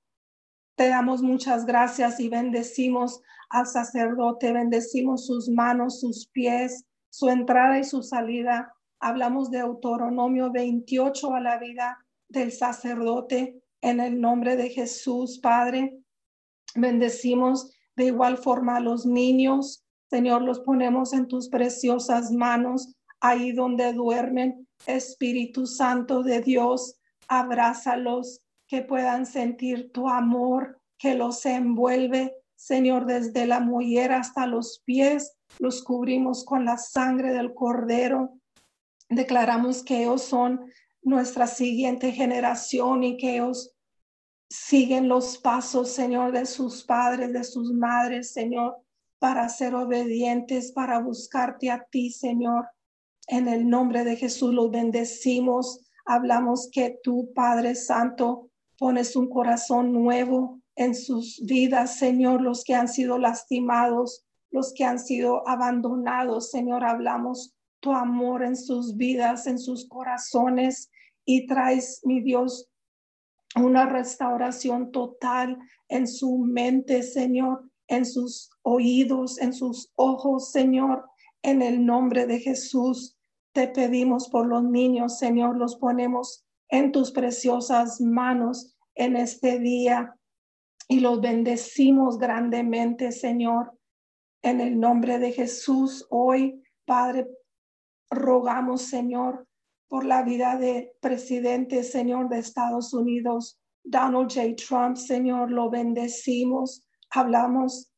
[0.77, 7.79] Te damos muchas gracias y bendecimos al sacerdote, bendecimos sus manos, sus pies, su entrada
[7.79, 8.71] y su salida.
[9.01, 15.99] Hablamos de Autonomio 28 a la vida del sacerdote en el nombre de Jesús, Padre.
[16.77, 19.85] Bendecimos de igual forma a los niños.
[20.11, 24.69] Señor, los ponemos en tus preciosas manos, ahí donde duermen.
[24.87, 33.47] Espíritu Santo de Dios, abrázalos, que puedan sentir tu amor que los envuelve, Señor, desde
[33.47, 38.39] la mollera hasta los pies, los cubrimos con la sangre del cordero.
[39.09, 43.76] Declaramos que ellos son nuestra siguiente generación y que ellos
[44.49, 48.77] siguen los pasos, Señor, de sus padres, de sus madres, Señor,
[49.19, 52.67] para ser obedientes, para buscarte a ti, Señor.
[53.29, 55.81] En el nombre de Jesús los bendecimos.
[56.05, 62.75] Hablamos que tú, Padre Santo, pones un corazón nuevo en sus vidas, Señor, los que
[62.75, 69.47] han sido lastimados, los que han sido abandonados, Señor, hablamos tu amor en sus vidas,
[69.47, 70.91] en sus corazones
[71.25, 72.69] y traes, mi Dios,
[73.57, 81.05] una restauración total en su mente, Señor, en sus oídos, en sus ojos, Señor,
[81.43, 83.17] en el nombre de Jesús.
[83.53, 90.17] Te pedimos por los niños, Señor, los ponemos en tus preciosas manos en este día
[90.89, 93.73] y los bendecimos grandemente, Señor.
[94.43, 97.27] En el nombre de Jesús, hoy, Padre,
[98.11, 99.47] rogamos, Señor,
[99.89, 104.57] por la vida de presidente, Señor, de Estados Unidos, Donald J.
[104.57, 106.85] Trump, Señor, lo bendecimos.
[107.11, 107.93] Hablamos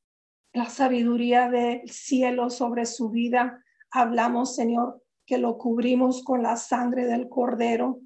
[0.53, 3.65] la sabiduría del cielo sobre su vida.
[3.91, 8.01] Hablamos, Señor, que lo cubrimos con la sangre del cordero.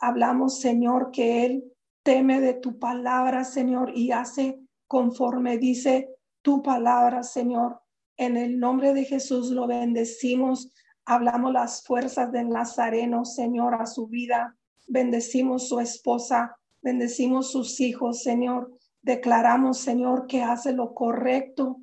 [0.00, 1.64] Hablamos, Señor, que Él
[2.02, 4.58] teme de tu palabra, Señor, y hace
[4.88, 6.08] conforme dice
[6.42, 7.80] tu palabra, Señor.
[8.16, 10.72] En el nombre de Jesús lo bendecimos.
[11.10, 14.54] Hablamos las fuerzas del Nazareno, Señor, a su vida.
[14.86, 18.76] Bendecimos su esposa, bendecimos sus hijos, Señor.
[19.00, 21.80] Declaramos, Señor, que hace lo correcto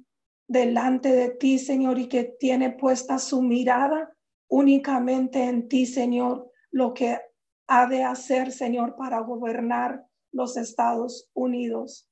[0.48, 4.16] delante de ti, Señor, y que tiene puesta su mirada
[4.48, 7.20] únicamente en ti, Señor, lo que
[7.66, 12.08] ha de hacer, Señor, para gobernar los Estados Unidos.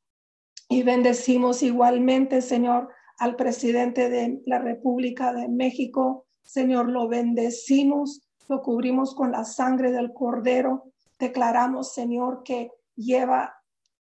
[0.68, 2.90] Y bendecimos igualmente, Señor,
[3.20, 6.26] al presidente de la República de México.
[6.44, 10.92] Señor, lo bendecimos, lo cubrimos con la sangre del Cordero.
[11.18, 13.56] Declaramos, Señor, que lleva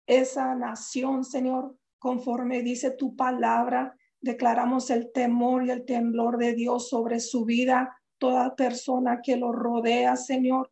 [0.06, 3.96] esa nación, Señor, conforme dice tu palabra.
[4.20, 9.52] Declaramos el temor y el temblor de Dios sobre su vida, toda persona que lo
[9.52, 10.70] rodea, Señor.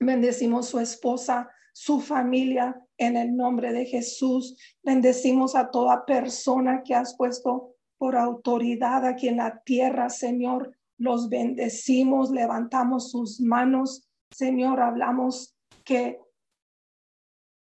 [0.00, 4.56] Bendecimos su esposa, su familia en el nombre de Jesús.
[4.82, 7.73] Bendecimos a toda persona que has puesto
[8.04, 10.76] por autoridad aquí en la tierra, Señor.
[10.98, 14.82] Los bendecimos, levantamos sus manos, Señor.
[14.82, 16.20] Hablamos que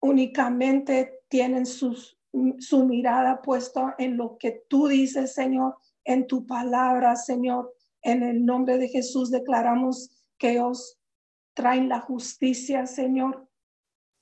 [0.01, 2.19] únicamente tienen sus,
[2.59, 7.73] su mirada puesta en lo que tú dices, Señor, en tu palabra, Señor.
[8.03, 10.99] En el nombre de Jesús declaramos que os
[11.55, 13.47] traen la justicia, Señor,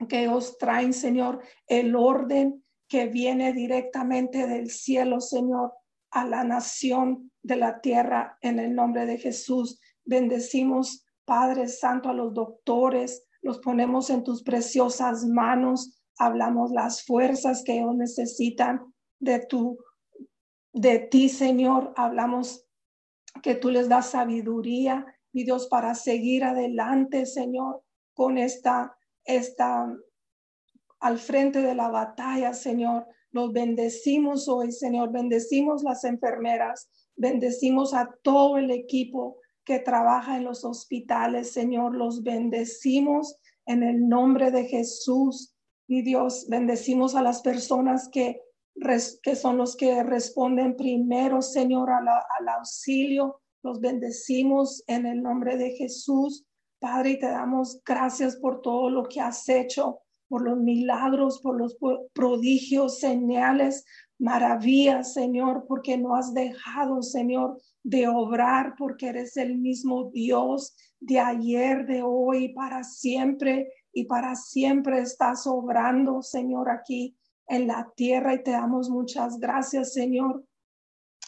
[0.07, 5.80] que os traen, Señor, el orden que viene directamente del cielo, Señor,
[6.11, 9.81] a la nación de la tierra en el nombre de Jesús.
[10.05, 17.63] Bendecimos, Padre Santo, a los doctores, los ponemos en tus preciosas manos, hablamos las fuerzas
[17.65, 19.79] que ellos necesitan de tu
[20.73, 22.65] de ti, Señor, hablamos
[23.43, 27.83] que tú les das sabiduría, mi Dios, para seguir adelante, Señor,
[28.15, 29.93] con esta está
[31.01, 33.07] al frente de la batalla, Señor.
[33.33, 35.13] Los bendecimos hoy, Señor.
[35.13, 36.91] Bendecimos las enfermeras.
[37.17, 41.95] Bendecimos a todo el equipo que trabaja en los hospitales, Señor.
[41.95, 45.55] Los bendecimos en el nombre de Jesús.
[45.87, 48.41] Mi Dios, bendecimos a las personas que,
[49.37, 53.41] son los que responden primero, Señor, al auxilio.
[53.63, 56.47] Los bendecimos en el nombre de Jesús.
[56.81, 60.01] Padre, te damos gracias por todo lo que has hecho,
[60.31, 61.77] por los milagros, por los
[62.13, 63.85] prodigios, señales,
[64.17, 71.19] maravillas, Señor, porque no has dejado, Señor, de obrar, porque eres el mismo Dios de
[71.19, 77.17] ayer, de hoy, para siempre y para siempre estás obrando, Señor, aquí
[77.49, 80.45] en la tierra y te damos muchas gracias, Señor.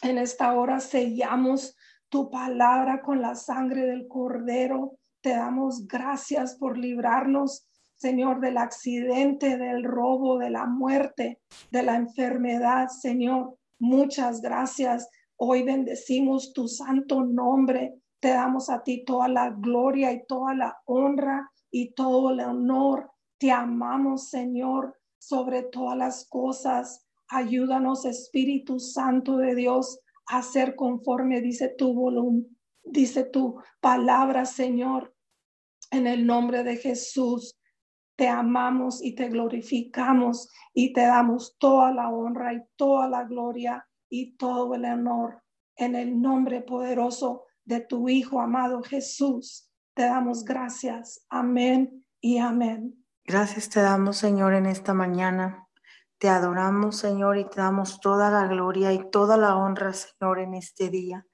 [0.01, 1.75] En esta hora sellamos
[2.07, 7.65] tu palabra con la sangre del cordero te damos gracias por librarnos,
[7.95, 11.41] Señor, del accidente, del robo, de la muerte,
[11.71, 13.57] de la enfermedad, Señor.
[13.79, 15.09] Muchas gracias.
[15.37, 17.95] Hoy bendecimos tu santo nombre.
[18.19, 23.11] Te damos a ti toda la gloria y toda la honra y todo el honor.
[23.37, 27.05] Te amamos, Señor, sobre todas las cosas.
[27.27, 32.49] Ayúdanos, Espíritu Santo de Dios, a ser conforme dice tu voluntad,
[32.83, 35.13] dice tu palabra, Señor.
[35.91, 37.55] En el nombre de Jesús,
[38.15, 43.87] te amamos y te glorificamos y te damos toda la honra y toda la gloria
[44.09, 45.41] y todo el honor.
[45.75, 51.25] En el nombre poderoso de tu Hijo amado Jesús, te damos gracias.
[51.29, 53.03] Amén y amén.
[53.25, 55.67] Gracias te damos, Señor, en esta mañana.
[56.17, 60.53] Te adoramos, Señor, y te damos toda la gloria y toda la honra, Señor, en
[60.53, 61.25] este día.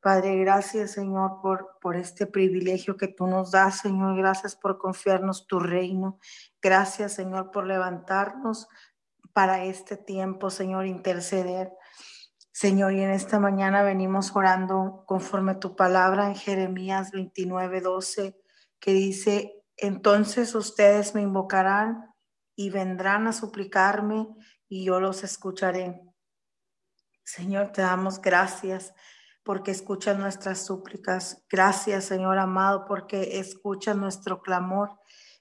[0.00, 4.16] Padre, gracias Señor por, por este privilegio que tú nos das, Señor.
[4.16, 6.18] Gracias por confiarnos tu reino.
[6.62, 8.68] Gracias Señor por levantarnos
[9.32, 11.72] para este tiempo, Señor, interceder.
[12.50, 18.36] Señor, y en esta mañana venimos orando conforme tu palabra en Jeremías 29, 12,
[18.80, 22.12] que dice, entonces ustedes me invocarán
[22.56, 24.26] y vendrán a suplicarme
[24.68, 26.02] y yo los escucharé.
[27.22, 28.92] Señor, te damos gracias
[29.48, 31.42] porque escuchas nuestras súplicas.
[31.48, 34.90] Gracias, Señor amado, porque escuchas nuestro clamor.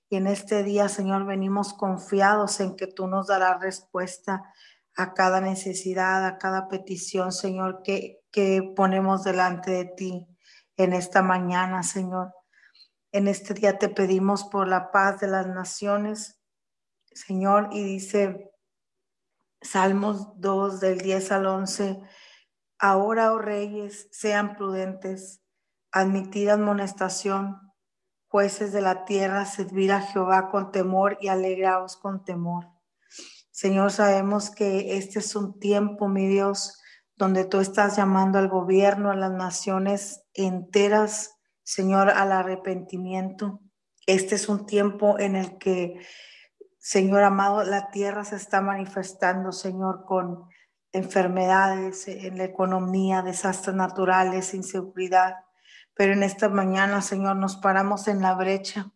[0.09, 4.45] Y en este día, Señor, venimos confiados en que tú nos darás respuesta
[4.95, 10.25] a cada necesidad, a cada petición, Señor, que, que ponemos delante de ti
[10.77, 12.33] en esta mañana, Señor.
[13.11, 16.39] En este día te pedimos por la paz de las naciones,
[17.11, 18.53] Señor, y dice
[19.61, 21.99] Salmos 2 del 10 al 11
[22.79, 25.41] Ahora, oh reyes, sean prudentes,
[25.91, 27.59] admitid amonestación,
[28.27, 32.67] jueces de la tierra, servir a Jehová con temor y alegraos con temor.
[33.51, 36.79] Señor, sabemos que este es un tiempo, mi Dios,
[37.15, 43.61] donde tú estás llamando al gobierno, a las naciones enteras, Señor, al arrepentimiento.
[44.05, 45.99] Este es un tiempo en el que
[46.87, 50.47] Señor amado, la tierra se está manifestando, Señor, con
[50.91, 55.35] enfermedades en la economía, desastres naturales, inseguridad.
[55.93, 58.91] Pero en esta mañana, Señor, nos paramos en la brecha.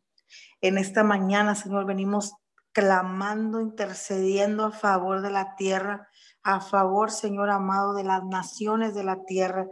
[0.62, 2.34] En esta mañana, Señor, venimos
[2.72, 6.08] clamando, intercediendo a favor de la tierra,
[6.44, 9.68] a favor, Señor amado, de las naciones de la tierra.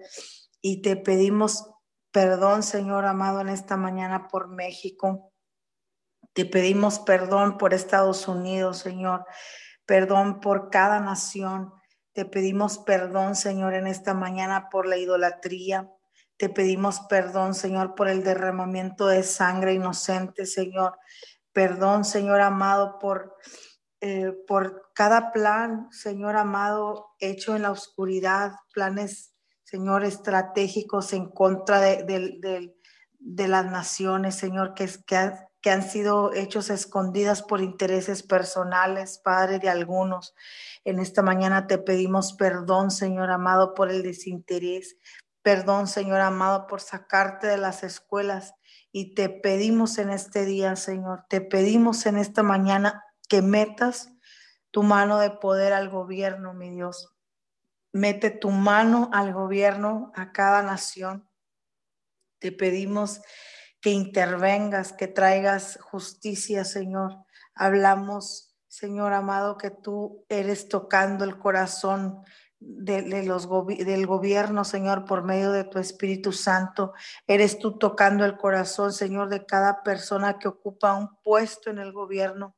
[0.61, 1.69] Y te pedimos
[2.11, 5.31] perdón, Señor amado, en esta mañana por México.
[6.33, 9.25] Te pedimos perdón por Estados Unidos, Señor.
[9.85, 11.73] Perdón por cada nación.
[12.19, 15.89] Te pedimos perdón, Señor, en esta mañana por la idolatría.
[16.35, 20.99] Te pedimos perdón, Señor, por el derramamiento de sangre inocente, Señor.
[21.53, 23.37] Perdón, Señor amado, por,
[24.01, 31.79] eh, por cada plan, Señor amado, hecho en la oscuridad, planes, Señor, estratégicos en contra
[31.79, 32.75] de,
[33.17, 39.69] las naciones, Señor, que, que, que han sido hechos escondidas por intereses personales, Padre, de
[39.69, 40.35] algunos.
[40.85, 44.95] En esta mañana te pedimos perdón, Señor amado, por el desinterés.
[45.41, 48.53] Perdón, Señor amado, por sacarte de las escuelas.
[48.91, 54.11] Y te pedimos en este día, Señor, te pedimos en esta mañana que metas
[54.71, 57.15] tu mano de poder al gobierno, mi Dios.
[57.91, 61.29] Mete tu mano al gobierno, a cada nación.
[62.39, 63.21] Te pedimos
[63.81, 67.17] que intervengas, que traigas justicia, Señor.
[67.55, 72.21] Hablamos, Señor amado, que tú eres tocando el corazón
[72.59, 76.93] de, los del gobierno, Señor, por medio de tu Espíritu Santo.
[77.25, 81.93] Eres tú tocando el corazón, Señor, de cada persona que ocupa un puesto en el
[81.93, 82.55] gobierno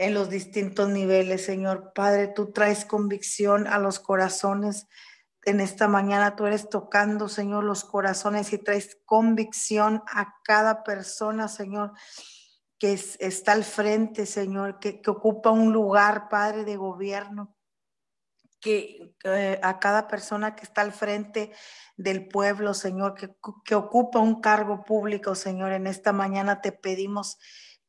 [0.00, 1.92] en los distintos niveles, Señor.
[1.94, 4.86] Padre, tú traes convicción a los corazones
[5.44, 11.48] en esta mañana tú eres tocando, Señor, los corazones y traes convicción a cada persona,
[11.48, 11.92] Señor,
[12.78, 17.56] que está al frente, Señor, que, ocupa un lugar, Padre, de gobierno.
[18.60, 21.50] Que eh, a cada persona que está al frente
[21.96, 27.38] del pueblo, Señor, que, ocupa un cargo público, Señor, en esta mañana te pedimos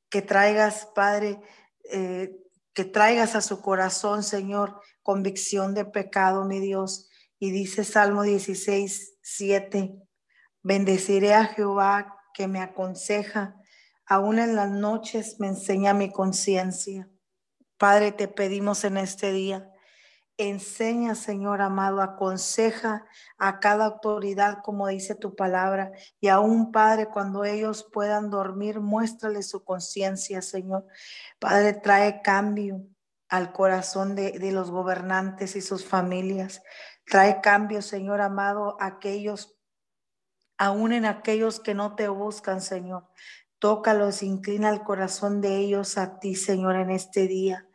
[0.09, 1.41] que traigas, Padre,
[1.89, 2.37] eh,
[2.73, 7.10] que traigas a su corazón, Señor, convicción de pecado, mi Dios
[7.43, 9.95] y dice Salmo 16, 7,
[10.61, 13.55] bendeciré a Jehová que me aconseja,
[14.05, 17.09] aún en las noches me enseña mi conciencia.
[17.77, 19.71] Padre, te pedimos en este día,
[20.37, 23.07] enseña, Señor amado, aconseja
[23.39, 29.41] a cada autoridad como dice tu palabra, y aún, Padre, cuando ellos puedan dormir, muéstrale
[29.41, 30.85] su conciencia, Señor.
[31.39, 32.85] Padre, trae cambio
[33.29, 36.61] al corazón de, de los gobernantes y sus familias.
[37.11, 39.59] Trae cambio, Señor amado, aquellos,
[40.57, 43.09] aún en aquellos que no te buscan, Señor.
[43.59, 47.67] Tócalos, inclina el corazón de ellos a ti, Señor, en este día.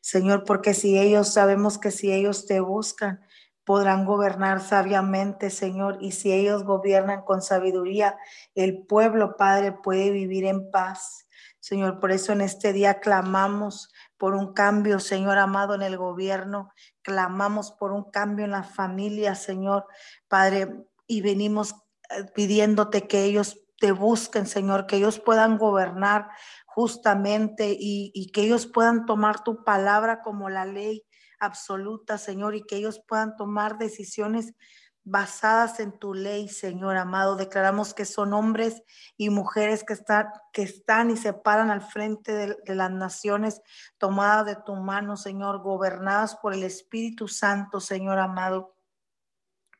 [0.00, 3.20] Señor, porque si ellos sabemos que si ellos te buscan,
[3.62, 8.16] podrán gobernar sabiamente, Señor, y si ellos gobiernan con sabiduría,
[8.54, 11.26] el pueblo, Padre, puede vivir en paz.
[11.60, 16.72] Señor, por eso en este día clamamos por un cambio, Señor amado, en el gobierno.
[17.02, 19.86] Clamamos por un cambio en la familia, Señor,
[20.26, 21.74] Padre, y venimos
[22.10, 26.28] eh, pidiéndote que ellos te busquen, Señor, que ellos puedan gobernar
[26.66, 31.06] justamente y, y que ellos puedan tomar tu palabra como la ley
[31.38, 34.54] absoluta, Señor, y que ellos puedan tomar decisiones
[35.10, 37.36] basadas en tu ley, Señor amado.
[37.36, 38.82] Declaramos que son hombres
[39.16, 39.94] y mujeres que
[40.62, 43.62] están, y se paran al frente de, las naciones,
[43.98, 48.74] tomadas de tu mano, Señor, gobernadas por el Espíritu Santo, Señor amado.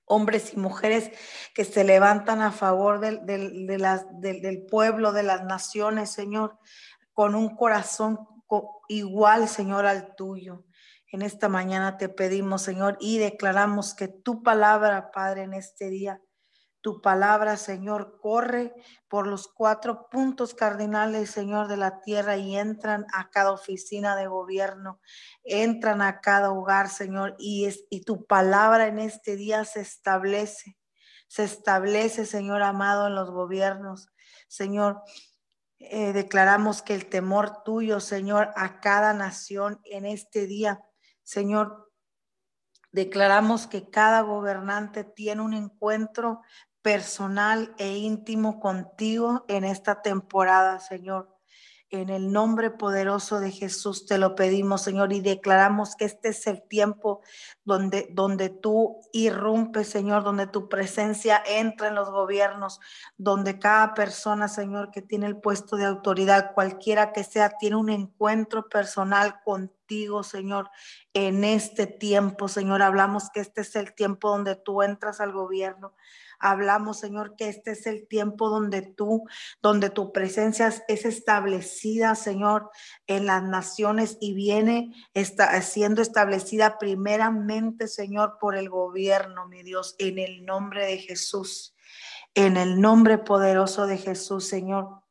[0.04, 1.10] Hombres y mujeres
[1.54, 6.58] que se levantan a favor del pueblo, de las naciones, Señor,
[7.12, 8.26] con un corazón
[8.88, 10.64] igual, Señor, al tuyo.
[11.11, 16.20] En esta mañana te pedimos, Señor, y declaramos que tu palabra, Padre, en este día,
[16.82, 18.74] tu palabra, Señor, corre
[19.09, 24.26] por los cuatro puntos cardinales, Señor, de la tierra y entran a cada oficina de
[24.26, 25.00] gobierno,
[25.44, 30.76] entran a cada hogar, Señor, y, es, y tu palabra en este día se establece,
[31.26, 34.09] se establece, Señor amado, en los gobiernos.
[34.46, 35.02] Señor,
[35.78, 40.84] eh, declaramos que el temor tuyo, Señor, a cada nación en este día
[41.28, 41.92] Señor,
[42.90, 46.40] declaramos que cada gobernante tiene un encuentro
[46.80, 51.38] personal e íntimo contigo en esta temporada, Señor.
[51.91, 56.47] En el nombre poderoso de Jesús te lo pedimos, Señor, y declaramos que este es
[56.47, 57.22] el tiempo
[57.64, 62.78] donde, donde tú irrumpes, Señor, donde tu presencia entra en los gobiernos,
[63.16, 67.89] donde cada persona, Señor, que tiene el puesto de autoridad, cualquiera que sea, tiene un
[67.89, 70.68] encuentro personal contigo, Señor,
[71.14, 72.82] en este tiempo, Señor.
[72.82, 75.95] Hablamos que este es el tiempo donde tú entras al gobierno
[76.41, 79.24] Hablamos, Señor, que este es el tiempo donde tú,
[79.61, 82.70] donde tu presencia es establecida, Señor,
[83.07, 89.97] en las naciones y viene está siendo establecida primeramente, Señor, por el gobierno, mi Dios,
[89.99, 91.74] en el nombre de Jesús,
[92.34, 95.03] en el nombre poderoso de Jesús, Señor.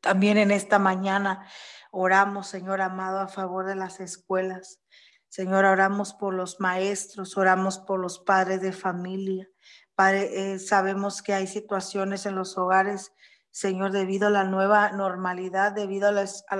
[0.00, 1.46] También en esta mañana
[1.92, 4.80] oramos, Señor amado, a favor de las escuelas.
[5.28, 9.48] Señor, oramos por los maestros, oramos por los padres de familia.
[10.02, 13.12] Padre, eh, sabemos que hay situaciones en los hogares,
[13.52, 16.56] Señor, debido a la nueva normalidad, debido a, a,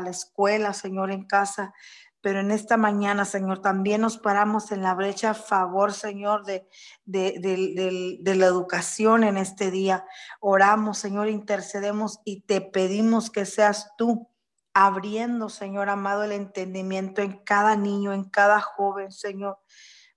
[0.00, 1.72] la, escuela, Señor, en casa.
[2.20, 6.68] Pero en esta mañana, Señor, también nos paramos en la brecha a favor, Señor, de,
[7.06, 10.04] de, de, la educación en este día.
[10.38, 14.28] Oramos, Señor, intercedemos y te pedimos que seas tú
[14.74, 19.58] abriendo, Señor amado, el entendimiento en cada niño, en cada joven, Señor.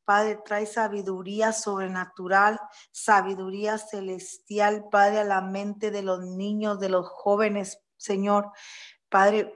[0.06, 2.60] Padre, trae sabiduría sobrenatural,
[2.92, 8.52] sabiduría celestial, Padre, a la mente de los niños, de los jóvenes, Señor.
[9.10, 9.54] Padre,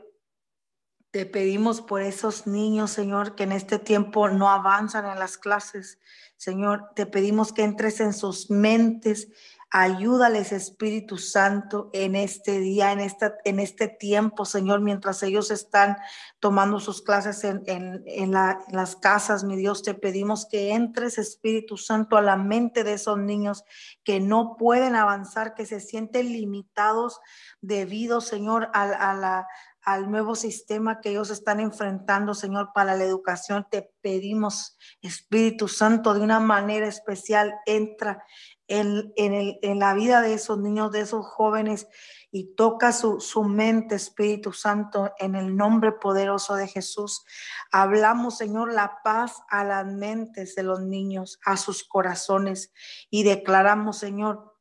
[1.12, 6.00] te pedimos por esos niños, Señor, que en este tiempo no avanzan en las clases.
[6.38, 9.28] Señor, te pedimos que entres en sus mentes
[9.72, 15.98] Ayúdales, Espíritu Santo, en este día, en, esta, en este tiempo, Señor, mientras ellos están
[16.40, 22.18] tomando sus clases en, en, las casas, mi Dios, te pedimos que entres, Espíritu Santo,
[22.18, 23.64] a la mente de esos niños
[24.04, 27.20] que no pueden avanzar, que se sienten limitados
[27.62, 29.48] debido, Señor, a la
[29.82, 33.66] al nuevo sistema que ellos están enfrentando, Señor, para la educación.
[33.72, 38.24] Te pedimos, Espíritu Santo, de una manera especial, entra
[38.70, 41.88] en, en, la vida de esos niños, de esos jóvenes,
[42.32, 47.26] y toca su, su mente, Espíritu Santo, en el nombre poderoso de Jesús.
[47.72, 52.72] Hablamos, Señor, la paz a las mentes de los niños, a sus corazones,
[53.10, 54.56] y declaramos, Señor,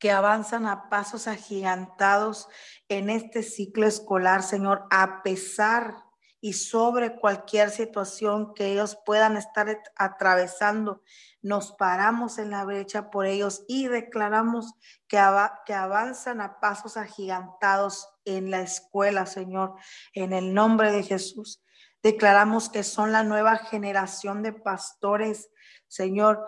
[0.00, 2.48] que avanzan a pasos agigantados
[2.88, 6.09] en este ciclo escolar, Señor, a pesar
[6.40, 11.02] y sobre cualquier situación que ellos puedan estar atravesando.
[11.42, 14.72] Nos paramos en la brecha por ellos y declaramos
[15.06, 15.18] que,
[15.66, 19.74] que avanzan a pasos agigantados en la escuela, Señor,
[20.14, 21.62] en el nombre de Jesús.
[22.02, 25.50] Declaramos que son la nueva generación de pastores,
[25.86, 26.46] Señor,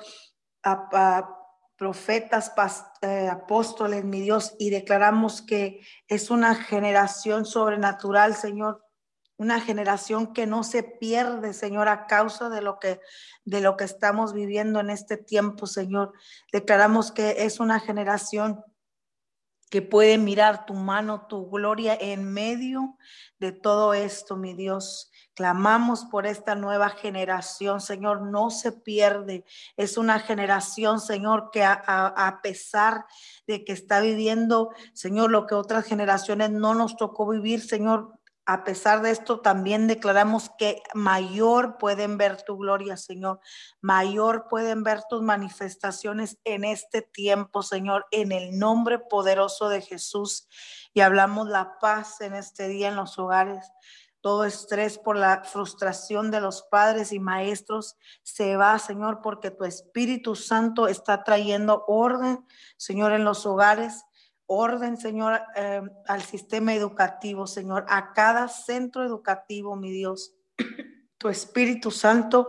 [1.76, 2.53] profetas,
[3.03, 8.82] eh, apóstoles, mi Dios, y declaramos que es una generación sobrenatural, Señor,
[9.43, 13.01] una generación que no se pierde, Señor, a causa de lo que
[13.45, 16.12] de lo que estamos viviendo en este tiempo, Señor.
[16.53, 18.62] Declaramos que es una generación
[19.68, 22.99] que puede mirar tu mano, tu gloria en medio
[23.38, 25.11] de todo esto, mi Dios.
[25.34, 29.47] Clamamos por esta nueva generación, Señor, no se pierde.
[29.78, 33.07] Es una generación, Señor, que a, a, pesar
[33.47, 38.12] de que está viviendo, Señor, lo que otras generaciones no nos tocó vivir, Señor,
[38.45, 43.40] a pesar de esto, también declaramos que mayor pueden ver tu gloria, Señor.
[43.80, 50.49] Mayor pueden ver tus manifestaciones en este tiempo, Señor, en el nombre poderoso de Jesús.
[50.93, 53.70] Y hablamos la paz en este día en los hogares.
[54.20, 59.64] Todo estrés por la frustración de los padres y maestros se va, Señor, porque tu
[59.64, 62.45] Espíritu Santo está trayendo orden,
[62.76, 64.05] Señor, en los hogares
[64.47, 70.34] orden, Señor, eh, al sistema educativo, Señor, a cada centro educativo, mi Dios.
[71.18, 72.49] Tu Espíritu Santo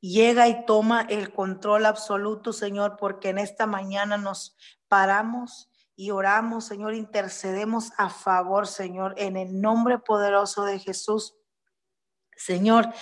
[0.00, 4.56] llega y toma el control absoluto, Señor, porque en esta mañana nos
[4.88, 11.34] paramos y oramos, Señor, intercedemos a favor, Señor, en el nombre poderoso de Jesús.
[12.36, 12.92] Señor,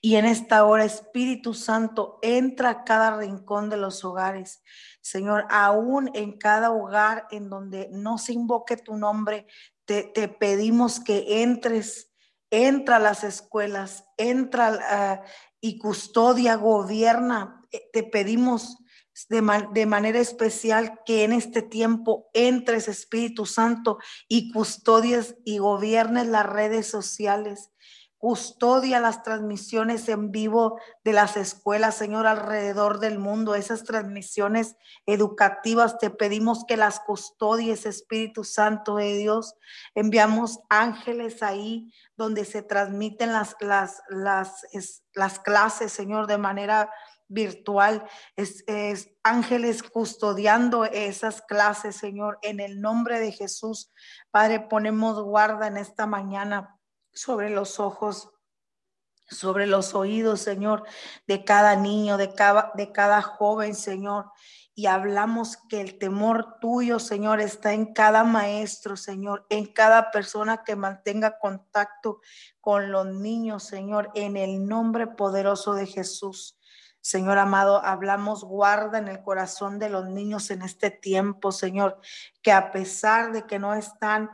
[0.00, 4.62] y en esta hora, Espíritu Santo, entra a cada rincón de los hogares.
[5.00, 9.46] Señor, aún en cada hogar en donde no se invoque tu nombre,
[9.84, 12.12] te, pedimos que entres,
[12.50, 15.22] entra a las escuelas, entra ah,
[15.60, 17.60] y custodia, gobierna.
[17.72, 18.78] Eh, te pedimos
[19.28, 19.42] de,
[19.72, 26.46] de, manera especial que en este tiempo entres, Espíritu Santo, y custodies y gobiernes las
[26.46, 27.70] redes sociales
[28.18, 35.98] Custodia las transmisiones en vivo de las escuelas, Señor, alrededor del mundo, esas transmisiones educativas.
[35.98, 39.54] Te pedimos que las custodies, Espíritu Santo de Dios.
[39.94, 44.66] Enviamos ángeles ahí donde se transmiten las, las, las,
[45.14, 46.90] las clases, Señor, de manera
[47.28, 48.64] virtual, es,
[49.22, 53.92] ángeles custodiando esas clases, Señor, en el nombre de Jesús.
[54.30, 56.78] Padre, ponemos guarda en esta mañana
[57.14, 58.34] sobre los ojos
[59.30, 60.84] sobre los oídos, Señor,
[61.26, 64.30] de cada niño, de cada, de cada joven, Señor.
[64.74, 70.64] Y hablamos que el temor tuyo, Señor, está en cada maestro, Señor, en cada persona
[70.64, 72.20] que mantenga contacto
[72.60, 76.58] con los niños, Señor, en el nombre poderoso de Jesús.
[77.00, 82.00] Señor amado, hablamos guarda en el corazón de los niños en este tiempo, Señor,
[82.42, 84.30] que a pesar de que no están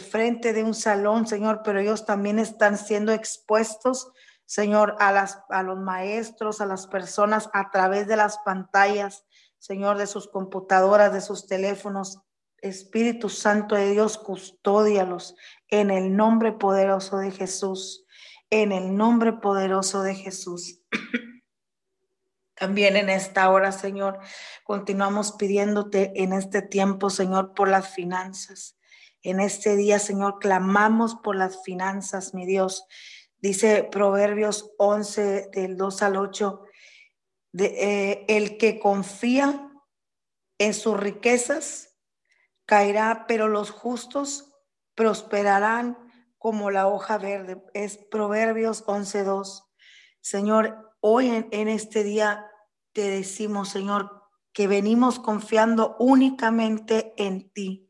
[0.00, 4.12] frente de un salón, Señor, pero ellos también están siendo expuestos,
[4.46, 9.24] Señor, a, las, a los maestros, a las personas a través de las pantallas,
[9.58, 12.20] Señor, de sus computadoras, de sus teléfonos.
[12.62, 15.34] Espíritu Santo de Dios, custódialos
[15.68, 18.04] en el nombre poderoso de Jesús,
[18.50, 20.80] en el nombre poderoso de Jesús.
[22.54, 24.18] También en esta hora, Señor,
[24.64, 28.76] continuamos pidiéndote en este tiempo, Señor, por las finanzas.
[29.22, 32.86] En este día, Señor, clamamos por las finanzas, mi Dios.
[33.38, 36.62] Dice Proverbios 11, del 2 al 8,
[37.52, 39.70] de, eh, el que confía
[40.58, 41.96] en sus riquezas
[42.64, 44.52] caerá, pero los justos
[44.94, 45.98] prosperarán
[46.38, 47.62] como la hoja verde.
[47.74, 49.64] Es Proverbios 11, 2.
[50.20, 52.46] Señor, hoy en, en este día
[52.92, 57.89] te decimos, Señor, que venimos confiando únicamente en ti.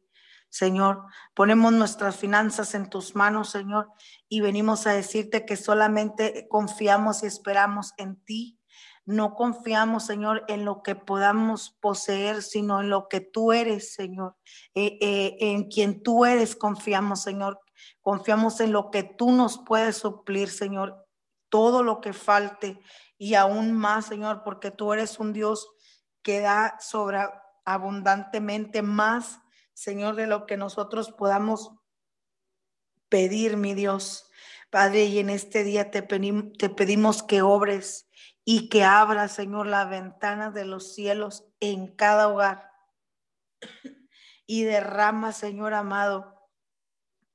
[0.50, 3.88] Señor, ponemos nuestras finanzas en tus manos, Señor,
[4.28, 8.60] y venimos a decirte que solamente confiamos y esperamos en ti.
[9.06, 14.36] No confiamos, Señor, en lo que podamos poseer, sino en lo que tú eres, Señor.
[14.74, 17.60] Eh, eh, en quien tú eres, confiamos, Señor.
[18.02, 21.06] Confiamos en lo que tú nos puedes suplir, Señor.
[21.48, 22.80] Todo lo que falte
[23.18, 25.68] y aún más, Señor, porque tú eres un Dios
[26.22, 27.20] que da sobre
[27.64, 29.40] abundantemente más,
[29.80, 31.72] Señor, de lo que nosotros podamos
[33.08, 34.30] pedir, mi Dios.
[34.68, 38.06] Padre, y en este día te, te pedimos que obres
[38.44, 42.70] y que abras, Señor, la ventana de los cielos en cada hogar
[44.46, 46.46] y derrama, Señor amado,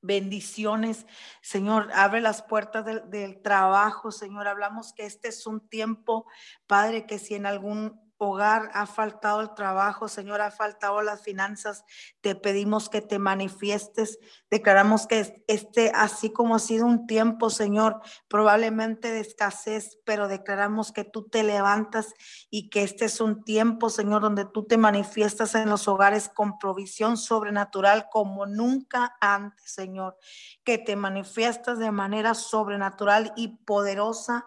[0.01, 1.07] bendiciones.
[1.41, 4.47] Señor, abre las puertas del, del, trabajo, Señor.
[4.47, 6.27] Hablamos que este es un tiempo,
[6.67, 11.83] Padre, que si en algún hogar ha faltado el trabajo, Señor, ha faltado las finanzas,
[12.21, 14.19] te pedimos que te manifiestes.
[14.49, 20.91] Declaramos que este, así como ha sido un tiempo, Señor, probablemente de escasez, pero declaramos
[20.91, 22.13] que tú te levantas
[22.49, 26.57] y que este es un tiempo, Señor, donde tú te manifiestas en los hogares con
[26.59, 30.17] provisión sobrenatural como nunca antes, Señor,
[30.63, 34.45] que te manifiestas de manera sobrenatural y poderosa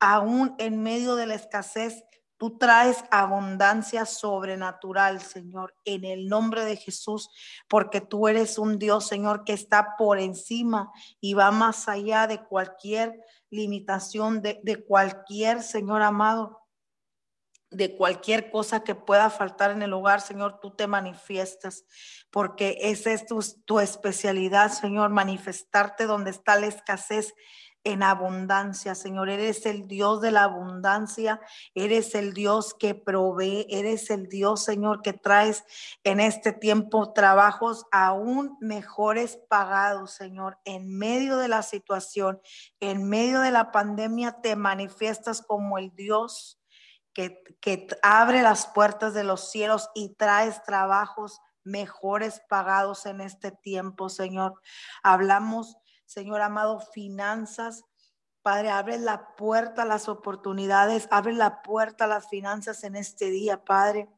[0.00, 2.04] aún en medio de la escasez
[2.40, 7.28] Tú traes abundancia sobrenatural, Señor, en el nombre de Jesús,
[7.68, 12.42] porque tú eres un Dios, Señor, que está por encima y va más allá de
[12.42, 16.62] cualquier limitación, de, cualquier, Señor amado,
[17.70, 21.84] de cualquier cosa que pueda faltar en el hogar, Señor, tú te manifiestas,
[22.30, 27.34] porque esa es tu, tu especialidad, Señor, manifestarte donde está la escasez
[27.84, 29.30] en abundancia, Señor.
[29.30, 31.40] Eres el Dios de la abundancia,
[31.74, 35.64] eres el Dios que provee, eres el Dios, Señor, que traes
[36.04, 40.58] en este tiempo trabajos aún mejores pagados, Señor.
[40.64, 42.40] En medio de la situación,
[42.80, 46.58] en medio de la pandemia, te manifiestas como el Dios
[47.12, 53.50] que, que abre las puertas de los cielos y traes trabajos mejores pagados en este
[53.50, 54.60] tiempo, Señor.
[55.02, 55.76] Hablamos
[56.10, 57.84] Señor amado, finanzas.
[58.42, 63.30] Padre, abre la puerta a las oportunidades, abre la puerta a las finanzas en este
[63.30, 64.08] día, Padre.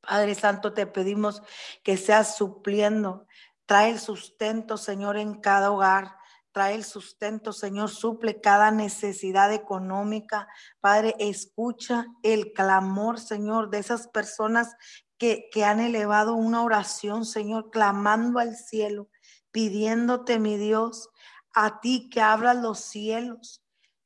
[0.00, 1.40] Padre Santo, te pedimos
[1.84, 3.28] que seas supliendo.
[3.64, 6.16] Trae el sustento, Señor, en cada hogar.
[6.50, 10.48] Trae el sustento, Señor, suple cada necesidad económica.
[10.80, 14.74] Padre, escucha el clamor, Señor, de esas personas
[15.16, 19.11] que, que han elevado una oración, Señor, clamando al cielo
[19.52, 21.10] pidiéndote, mi Dios,
[21.54, 23.62] a ti que abras los cielos.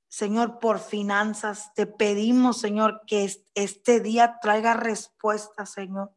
[0.09, 6.13] Señor, por finanzas, te pedimos, Señor, que este día traiga respuesta, Señor.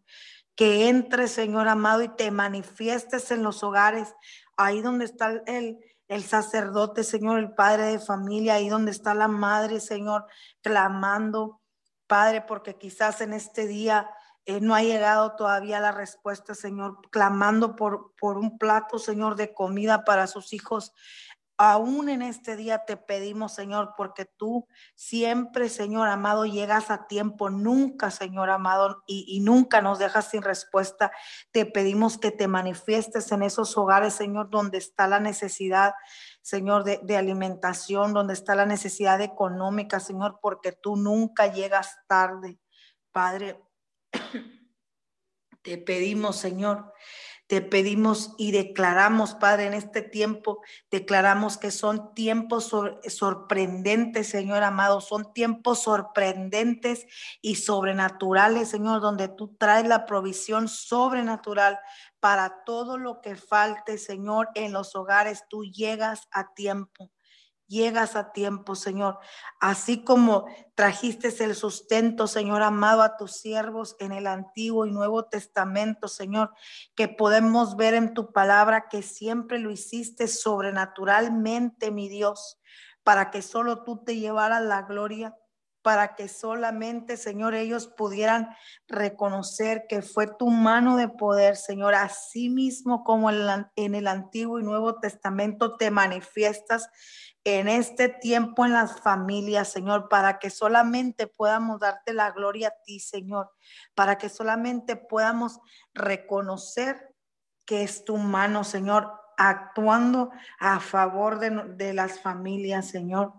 [0.56, 4.14] Que entre, Señor amado, y te manifiestes en los hogares,
[4.58, 5.78] ahí donde está el,
[6.08, 10.26] el sacerdote, Señor, el padre de familia, ahí donde está la madre, Señor,
[10.62, 11.62] clamando,
[12.08, 14.10] Padre, porque quizás en este día
[14.50, 19.54] eh, no ha llegado todavía la respuesta, Señor, clamando por, por un plato, Señor, de
[19.54, 20.92] comida para sus hijos.
[21.56, 27.52] Aún en este día te pedimos, Señor, porque tú siempre, Señor amado, llegas a tiempo,
[27.52, 31.12] nunca, Señor amado, y, nunca nos dejas sin respuesta.
[31.52, 35.94] Te pedimos que te manifiestes en esos hogares, Señor, donde está la necesidad,
[36.42, 42.58] Señor, de, de alimentación, donde está la necesidad económica, Señor, porque tú nunca llegas tarde.
[43.12, 43.62] Padre,
[45.62, 46.94] te pedimos, Señor,
[47.50, 52.72] te pedimos y declaramos, Padre, en este tiempo, declaramos que son tiempos
[53.08, 57.08] sorprendentes, Señor amado, son tiempos sorprendentes
[57.42, 61.80] y sobrenaturales, Señor, donde tú traes la provisión sobrenatural
[62.20, 65.46] para todo lo que falte, Señor, en los hogares.
[65.50, 67.12] Tú llegas a tiempo
[67.70, 69.20] llegas a tiempo, Señor.
[69.62, 75.26] Así como trajiste el sustento, Señor, amado a tus siervos en el Antiguo y Nuevo
[75.26, 76.52] Testamento, Señor,
[76.96, 82.60] que podemos ver en tu palabra que siempre lo hiciste sobrenaturalmente, mi Dios,
[83.04, 85.38] para que solo tú te llevaras la gloria
[85.82, 88.50] para que solamente, Señor, ellos pudieran
[88.88, 94.64] reconocer que fue tu mano de poder, Señor, así mismo como en el Antiguo y
[94.64, 96.90] Nuevo Testamento te manifiestas
[97.44, 102.84] en este tiempo en las familias, Señor, para que solamente podamos darte la gloria a
[102.84, 103.50] ti, Señor,
[103.96, 105.60] para que solamente podamos
[105.94, 107.16] reconocer
[107.66, 113.34] que es tu mano, Señor, actuando a favor de, de las familias, Señor.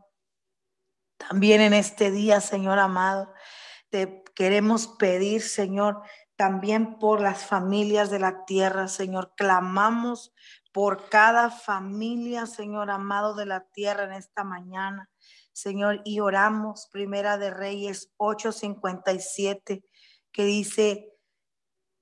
[1.29, 3.33] También en este día, Señor amado,
[3.91, 6.03] te queremos pedir, Señor,
[6.37, 9.35] también por las familias de la tierra, Señor.
[9.37, 10.33] Clamamos
[10.73, 15.11] por cada familia, Señor amado de la tierra en esta mañana.
[15.53, 19.85] Señor, y oramos, Primera de Reyes 8:57,
[20.33, 21.13] que dice,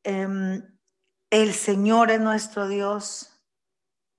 [0.04, 0.62] em,
[1.30, 3.37] el Señor es nuestro Dios,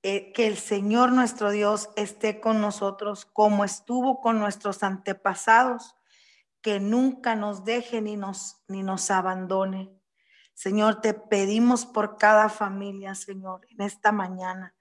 [0.02, 5.96] eh, que el Señor nuestro Dios esté con nosotros como estuvo con nuestros antepasados,
[6.62, 9.92] que nunca nos deje ni nos, ni nos abandone.
[10.54, 14.76] Señor, te pedimos por cada familia, Señor, en esta mañana,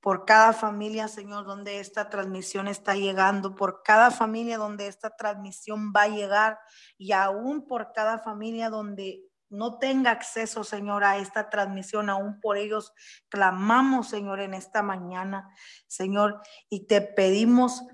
[0.00, 5.92] por cada familia, Señor, donde esta transmisión está llegando, por cada familia donde esta transmisión
[5.94, 6.58] va a llegar
[6.98, 9.22] y aún por cada familia donde
[9.52, 12.92] no tenga acceso, Señor, a esta transmisión, aún por ellos
[13.28, 15.54] clamamos, Señor, en esta mañana,
[15.86, 16.40] Señor,
[16.70, 17.84] y te pedimos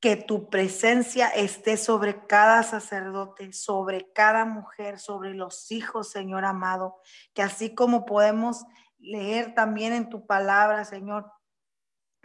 [0.00, 7.00] que tu presencia esté sobre cada sacerdote, sobre cada mujer, sobre los hijos, Señor amado,
[7.32, 8.66] que así como podemos
[8.98, 11.32] leer también en tu palabra, Señor,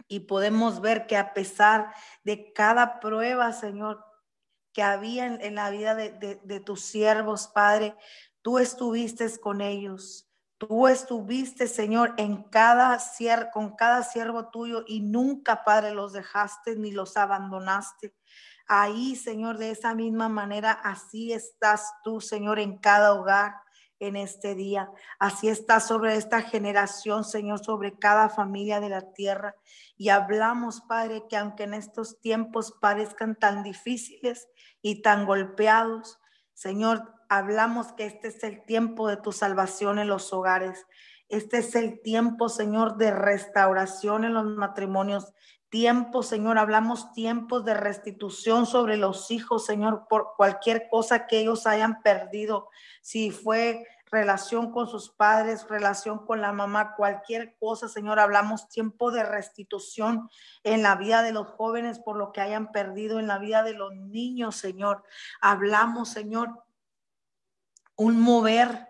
[0.08, 4.04] y podemos ver que a pesar de cada prueba, Señor,
[4.72, 7.96] que había en, la vida de, de tus siervos, Padre,
[8.42, 10.26] tú estuviste con ellos.
[10.58, 12.98] Tú estuviste, Señor, en cada
[13.52, 18.14] con cada siervo tuyo y nunca, Padre, los dejaste ni los abandonaste.
[18.66, 23.54] Ahí, Señor, de esa misma manera, así estás tú, Señor, en cada hogar
[24.00, 24.90] en este día.
[25.18, 29.54] Así estás sobre esta generación, Señor, sobre cada familia de la tierra.
[29.96, 34.48] Y hablamos, Padre, que aunque en estos tiempos parezcan tan difíciles
[34.82, 36.18] y tan golpeados,
[36.60, 40.86] Señor, hablamos que este es el tiempo de tu salvación en los hogares.
[41.30, 45.32] Este es el tiempo, Señor, de restauración en los matrimonios.
[45.70, 51.66] Tiempo, Señor, hablamos tiempos de restitución sobre los hijos, Señor, por cualquier cosa que ellos
[51.66, 52.68] hayan perdido.
[53.00, 59.10] Si fue relación con sus padres, relación con la mamá, cualquier cosa, Señor, hablamos tiempo
[59.12, 60.28] de restitución
[60.64, 63.74] en la vida de los jóvenes por lo que hayan perdido, en la vida de
[63.74, 65.04] los niños, Señor.
[65.40, 66.64] Hablamos, Señor,
[67.96, 68.88] un mover,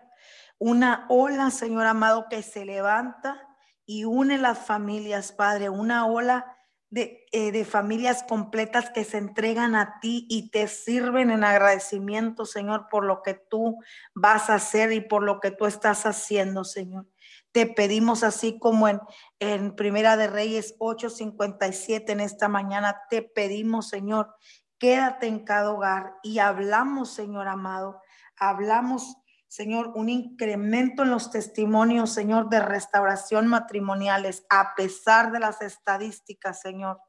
[0.57, 3.47] una ola, Señor amado, que se levanta
[3.85, 6.50] y une las familias, Padre, una ola
[6.91, 12.45] de, eh, de, familias completas que se entregan a ti y te sirven en agradecimiento,
[12.45, 13.79] Señor, por lo que tú
[14.13, 17.07] vas a hacer y por lo que tú estás haciendo, Señor.
[17.53, 18.99] Te pedimos así como en,
[19.39, 24.35] en Primera de Reyes 8:57 en esta mañana, te pedimos, Señor,
[24.77, 28.01] quédate en cada hogar y hablamos, Señor amado,
[28.35, 29.15] hablamos,
[29.51, 36.61] Señor, un incremento en los testimonios, Señor, de restauración matrimoniales, a pesar de las estadísticas,
[36.61, 37.01] Señor.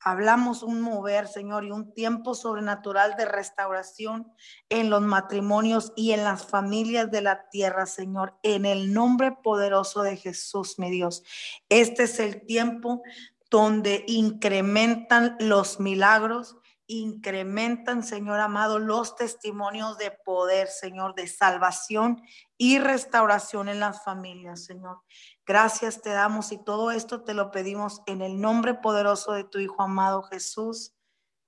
[0.00, 4.32] Hablamos un mover, Señor, y un tiempo sobrenatural de restauración
[4.70, 10.00] en los matrimonios y en las familias de la tierra, Señor, en el nombre poderoso
[10.00, 11.22] de Jesús, mi Dios.
[11.68, 13.02] Este es el tiempo
[13.50, 16.56] donde incrementan los milagros,
[16.92, 22.22] incrementan, Señor amado, los testimonios de poder, Señor, de salvación
[22.56, 25.00] y restauración en las familias, Señor.
[25.46, 29.58] Gracias te damos y todo esto te lo pedimos en el nombre poderoso de tu
[29.58, 30.94] Hijo amado Jesús.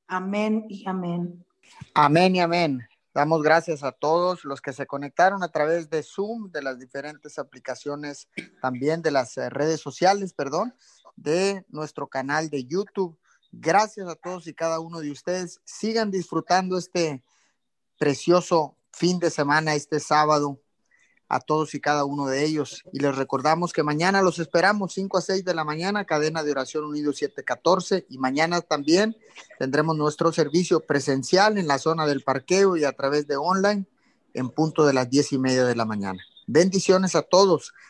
[0.09, 1.45] Amén y amén.
[1.95, 2.87] Amén y amén.
[3.15, 7.39] Damos gracias a todos los que se conectaron a través de Zoom, de las diferentes
[7.39, 8.29] aplicaciones,
[8.61, 10.75] también de las eh, redes sociales, perdón,
[11.15, 13.17] de nuestro canal de YouTube.
[13.61, 15.61] Gracias a todos y cada uno de ustedes.
[15.65, 17.23] Sigan disfrutando este
[17.99, 20.61] precioso fin de semana, este sábado,
[21.29, 22.83] a todos y cada uno de ellos.
[22.93, 26.51] Y les recordamos que mañana los esperamos 5 a 6 de la mañana, cadena de
[26.51, 28.07] oración unido 714.
[28.09, 29.17] Y mañana también
[29.59, 33.87] tendremos nuestro servicio presencial en la zona del parqueo y a través de online
[34.33, 36.19] en punto de las 10 y media de la mañana.
[36.47, 37.73] Bendiciones a todos.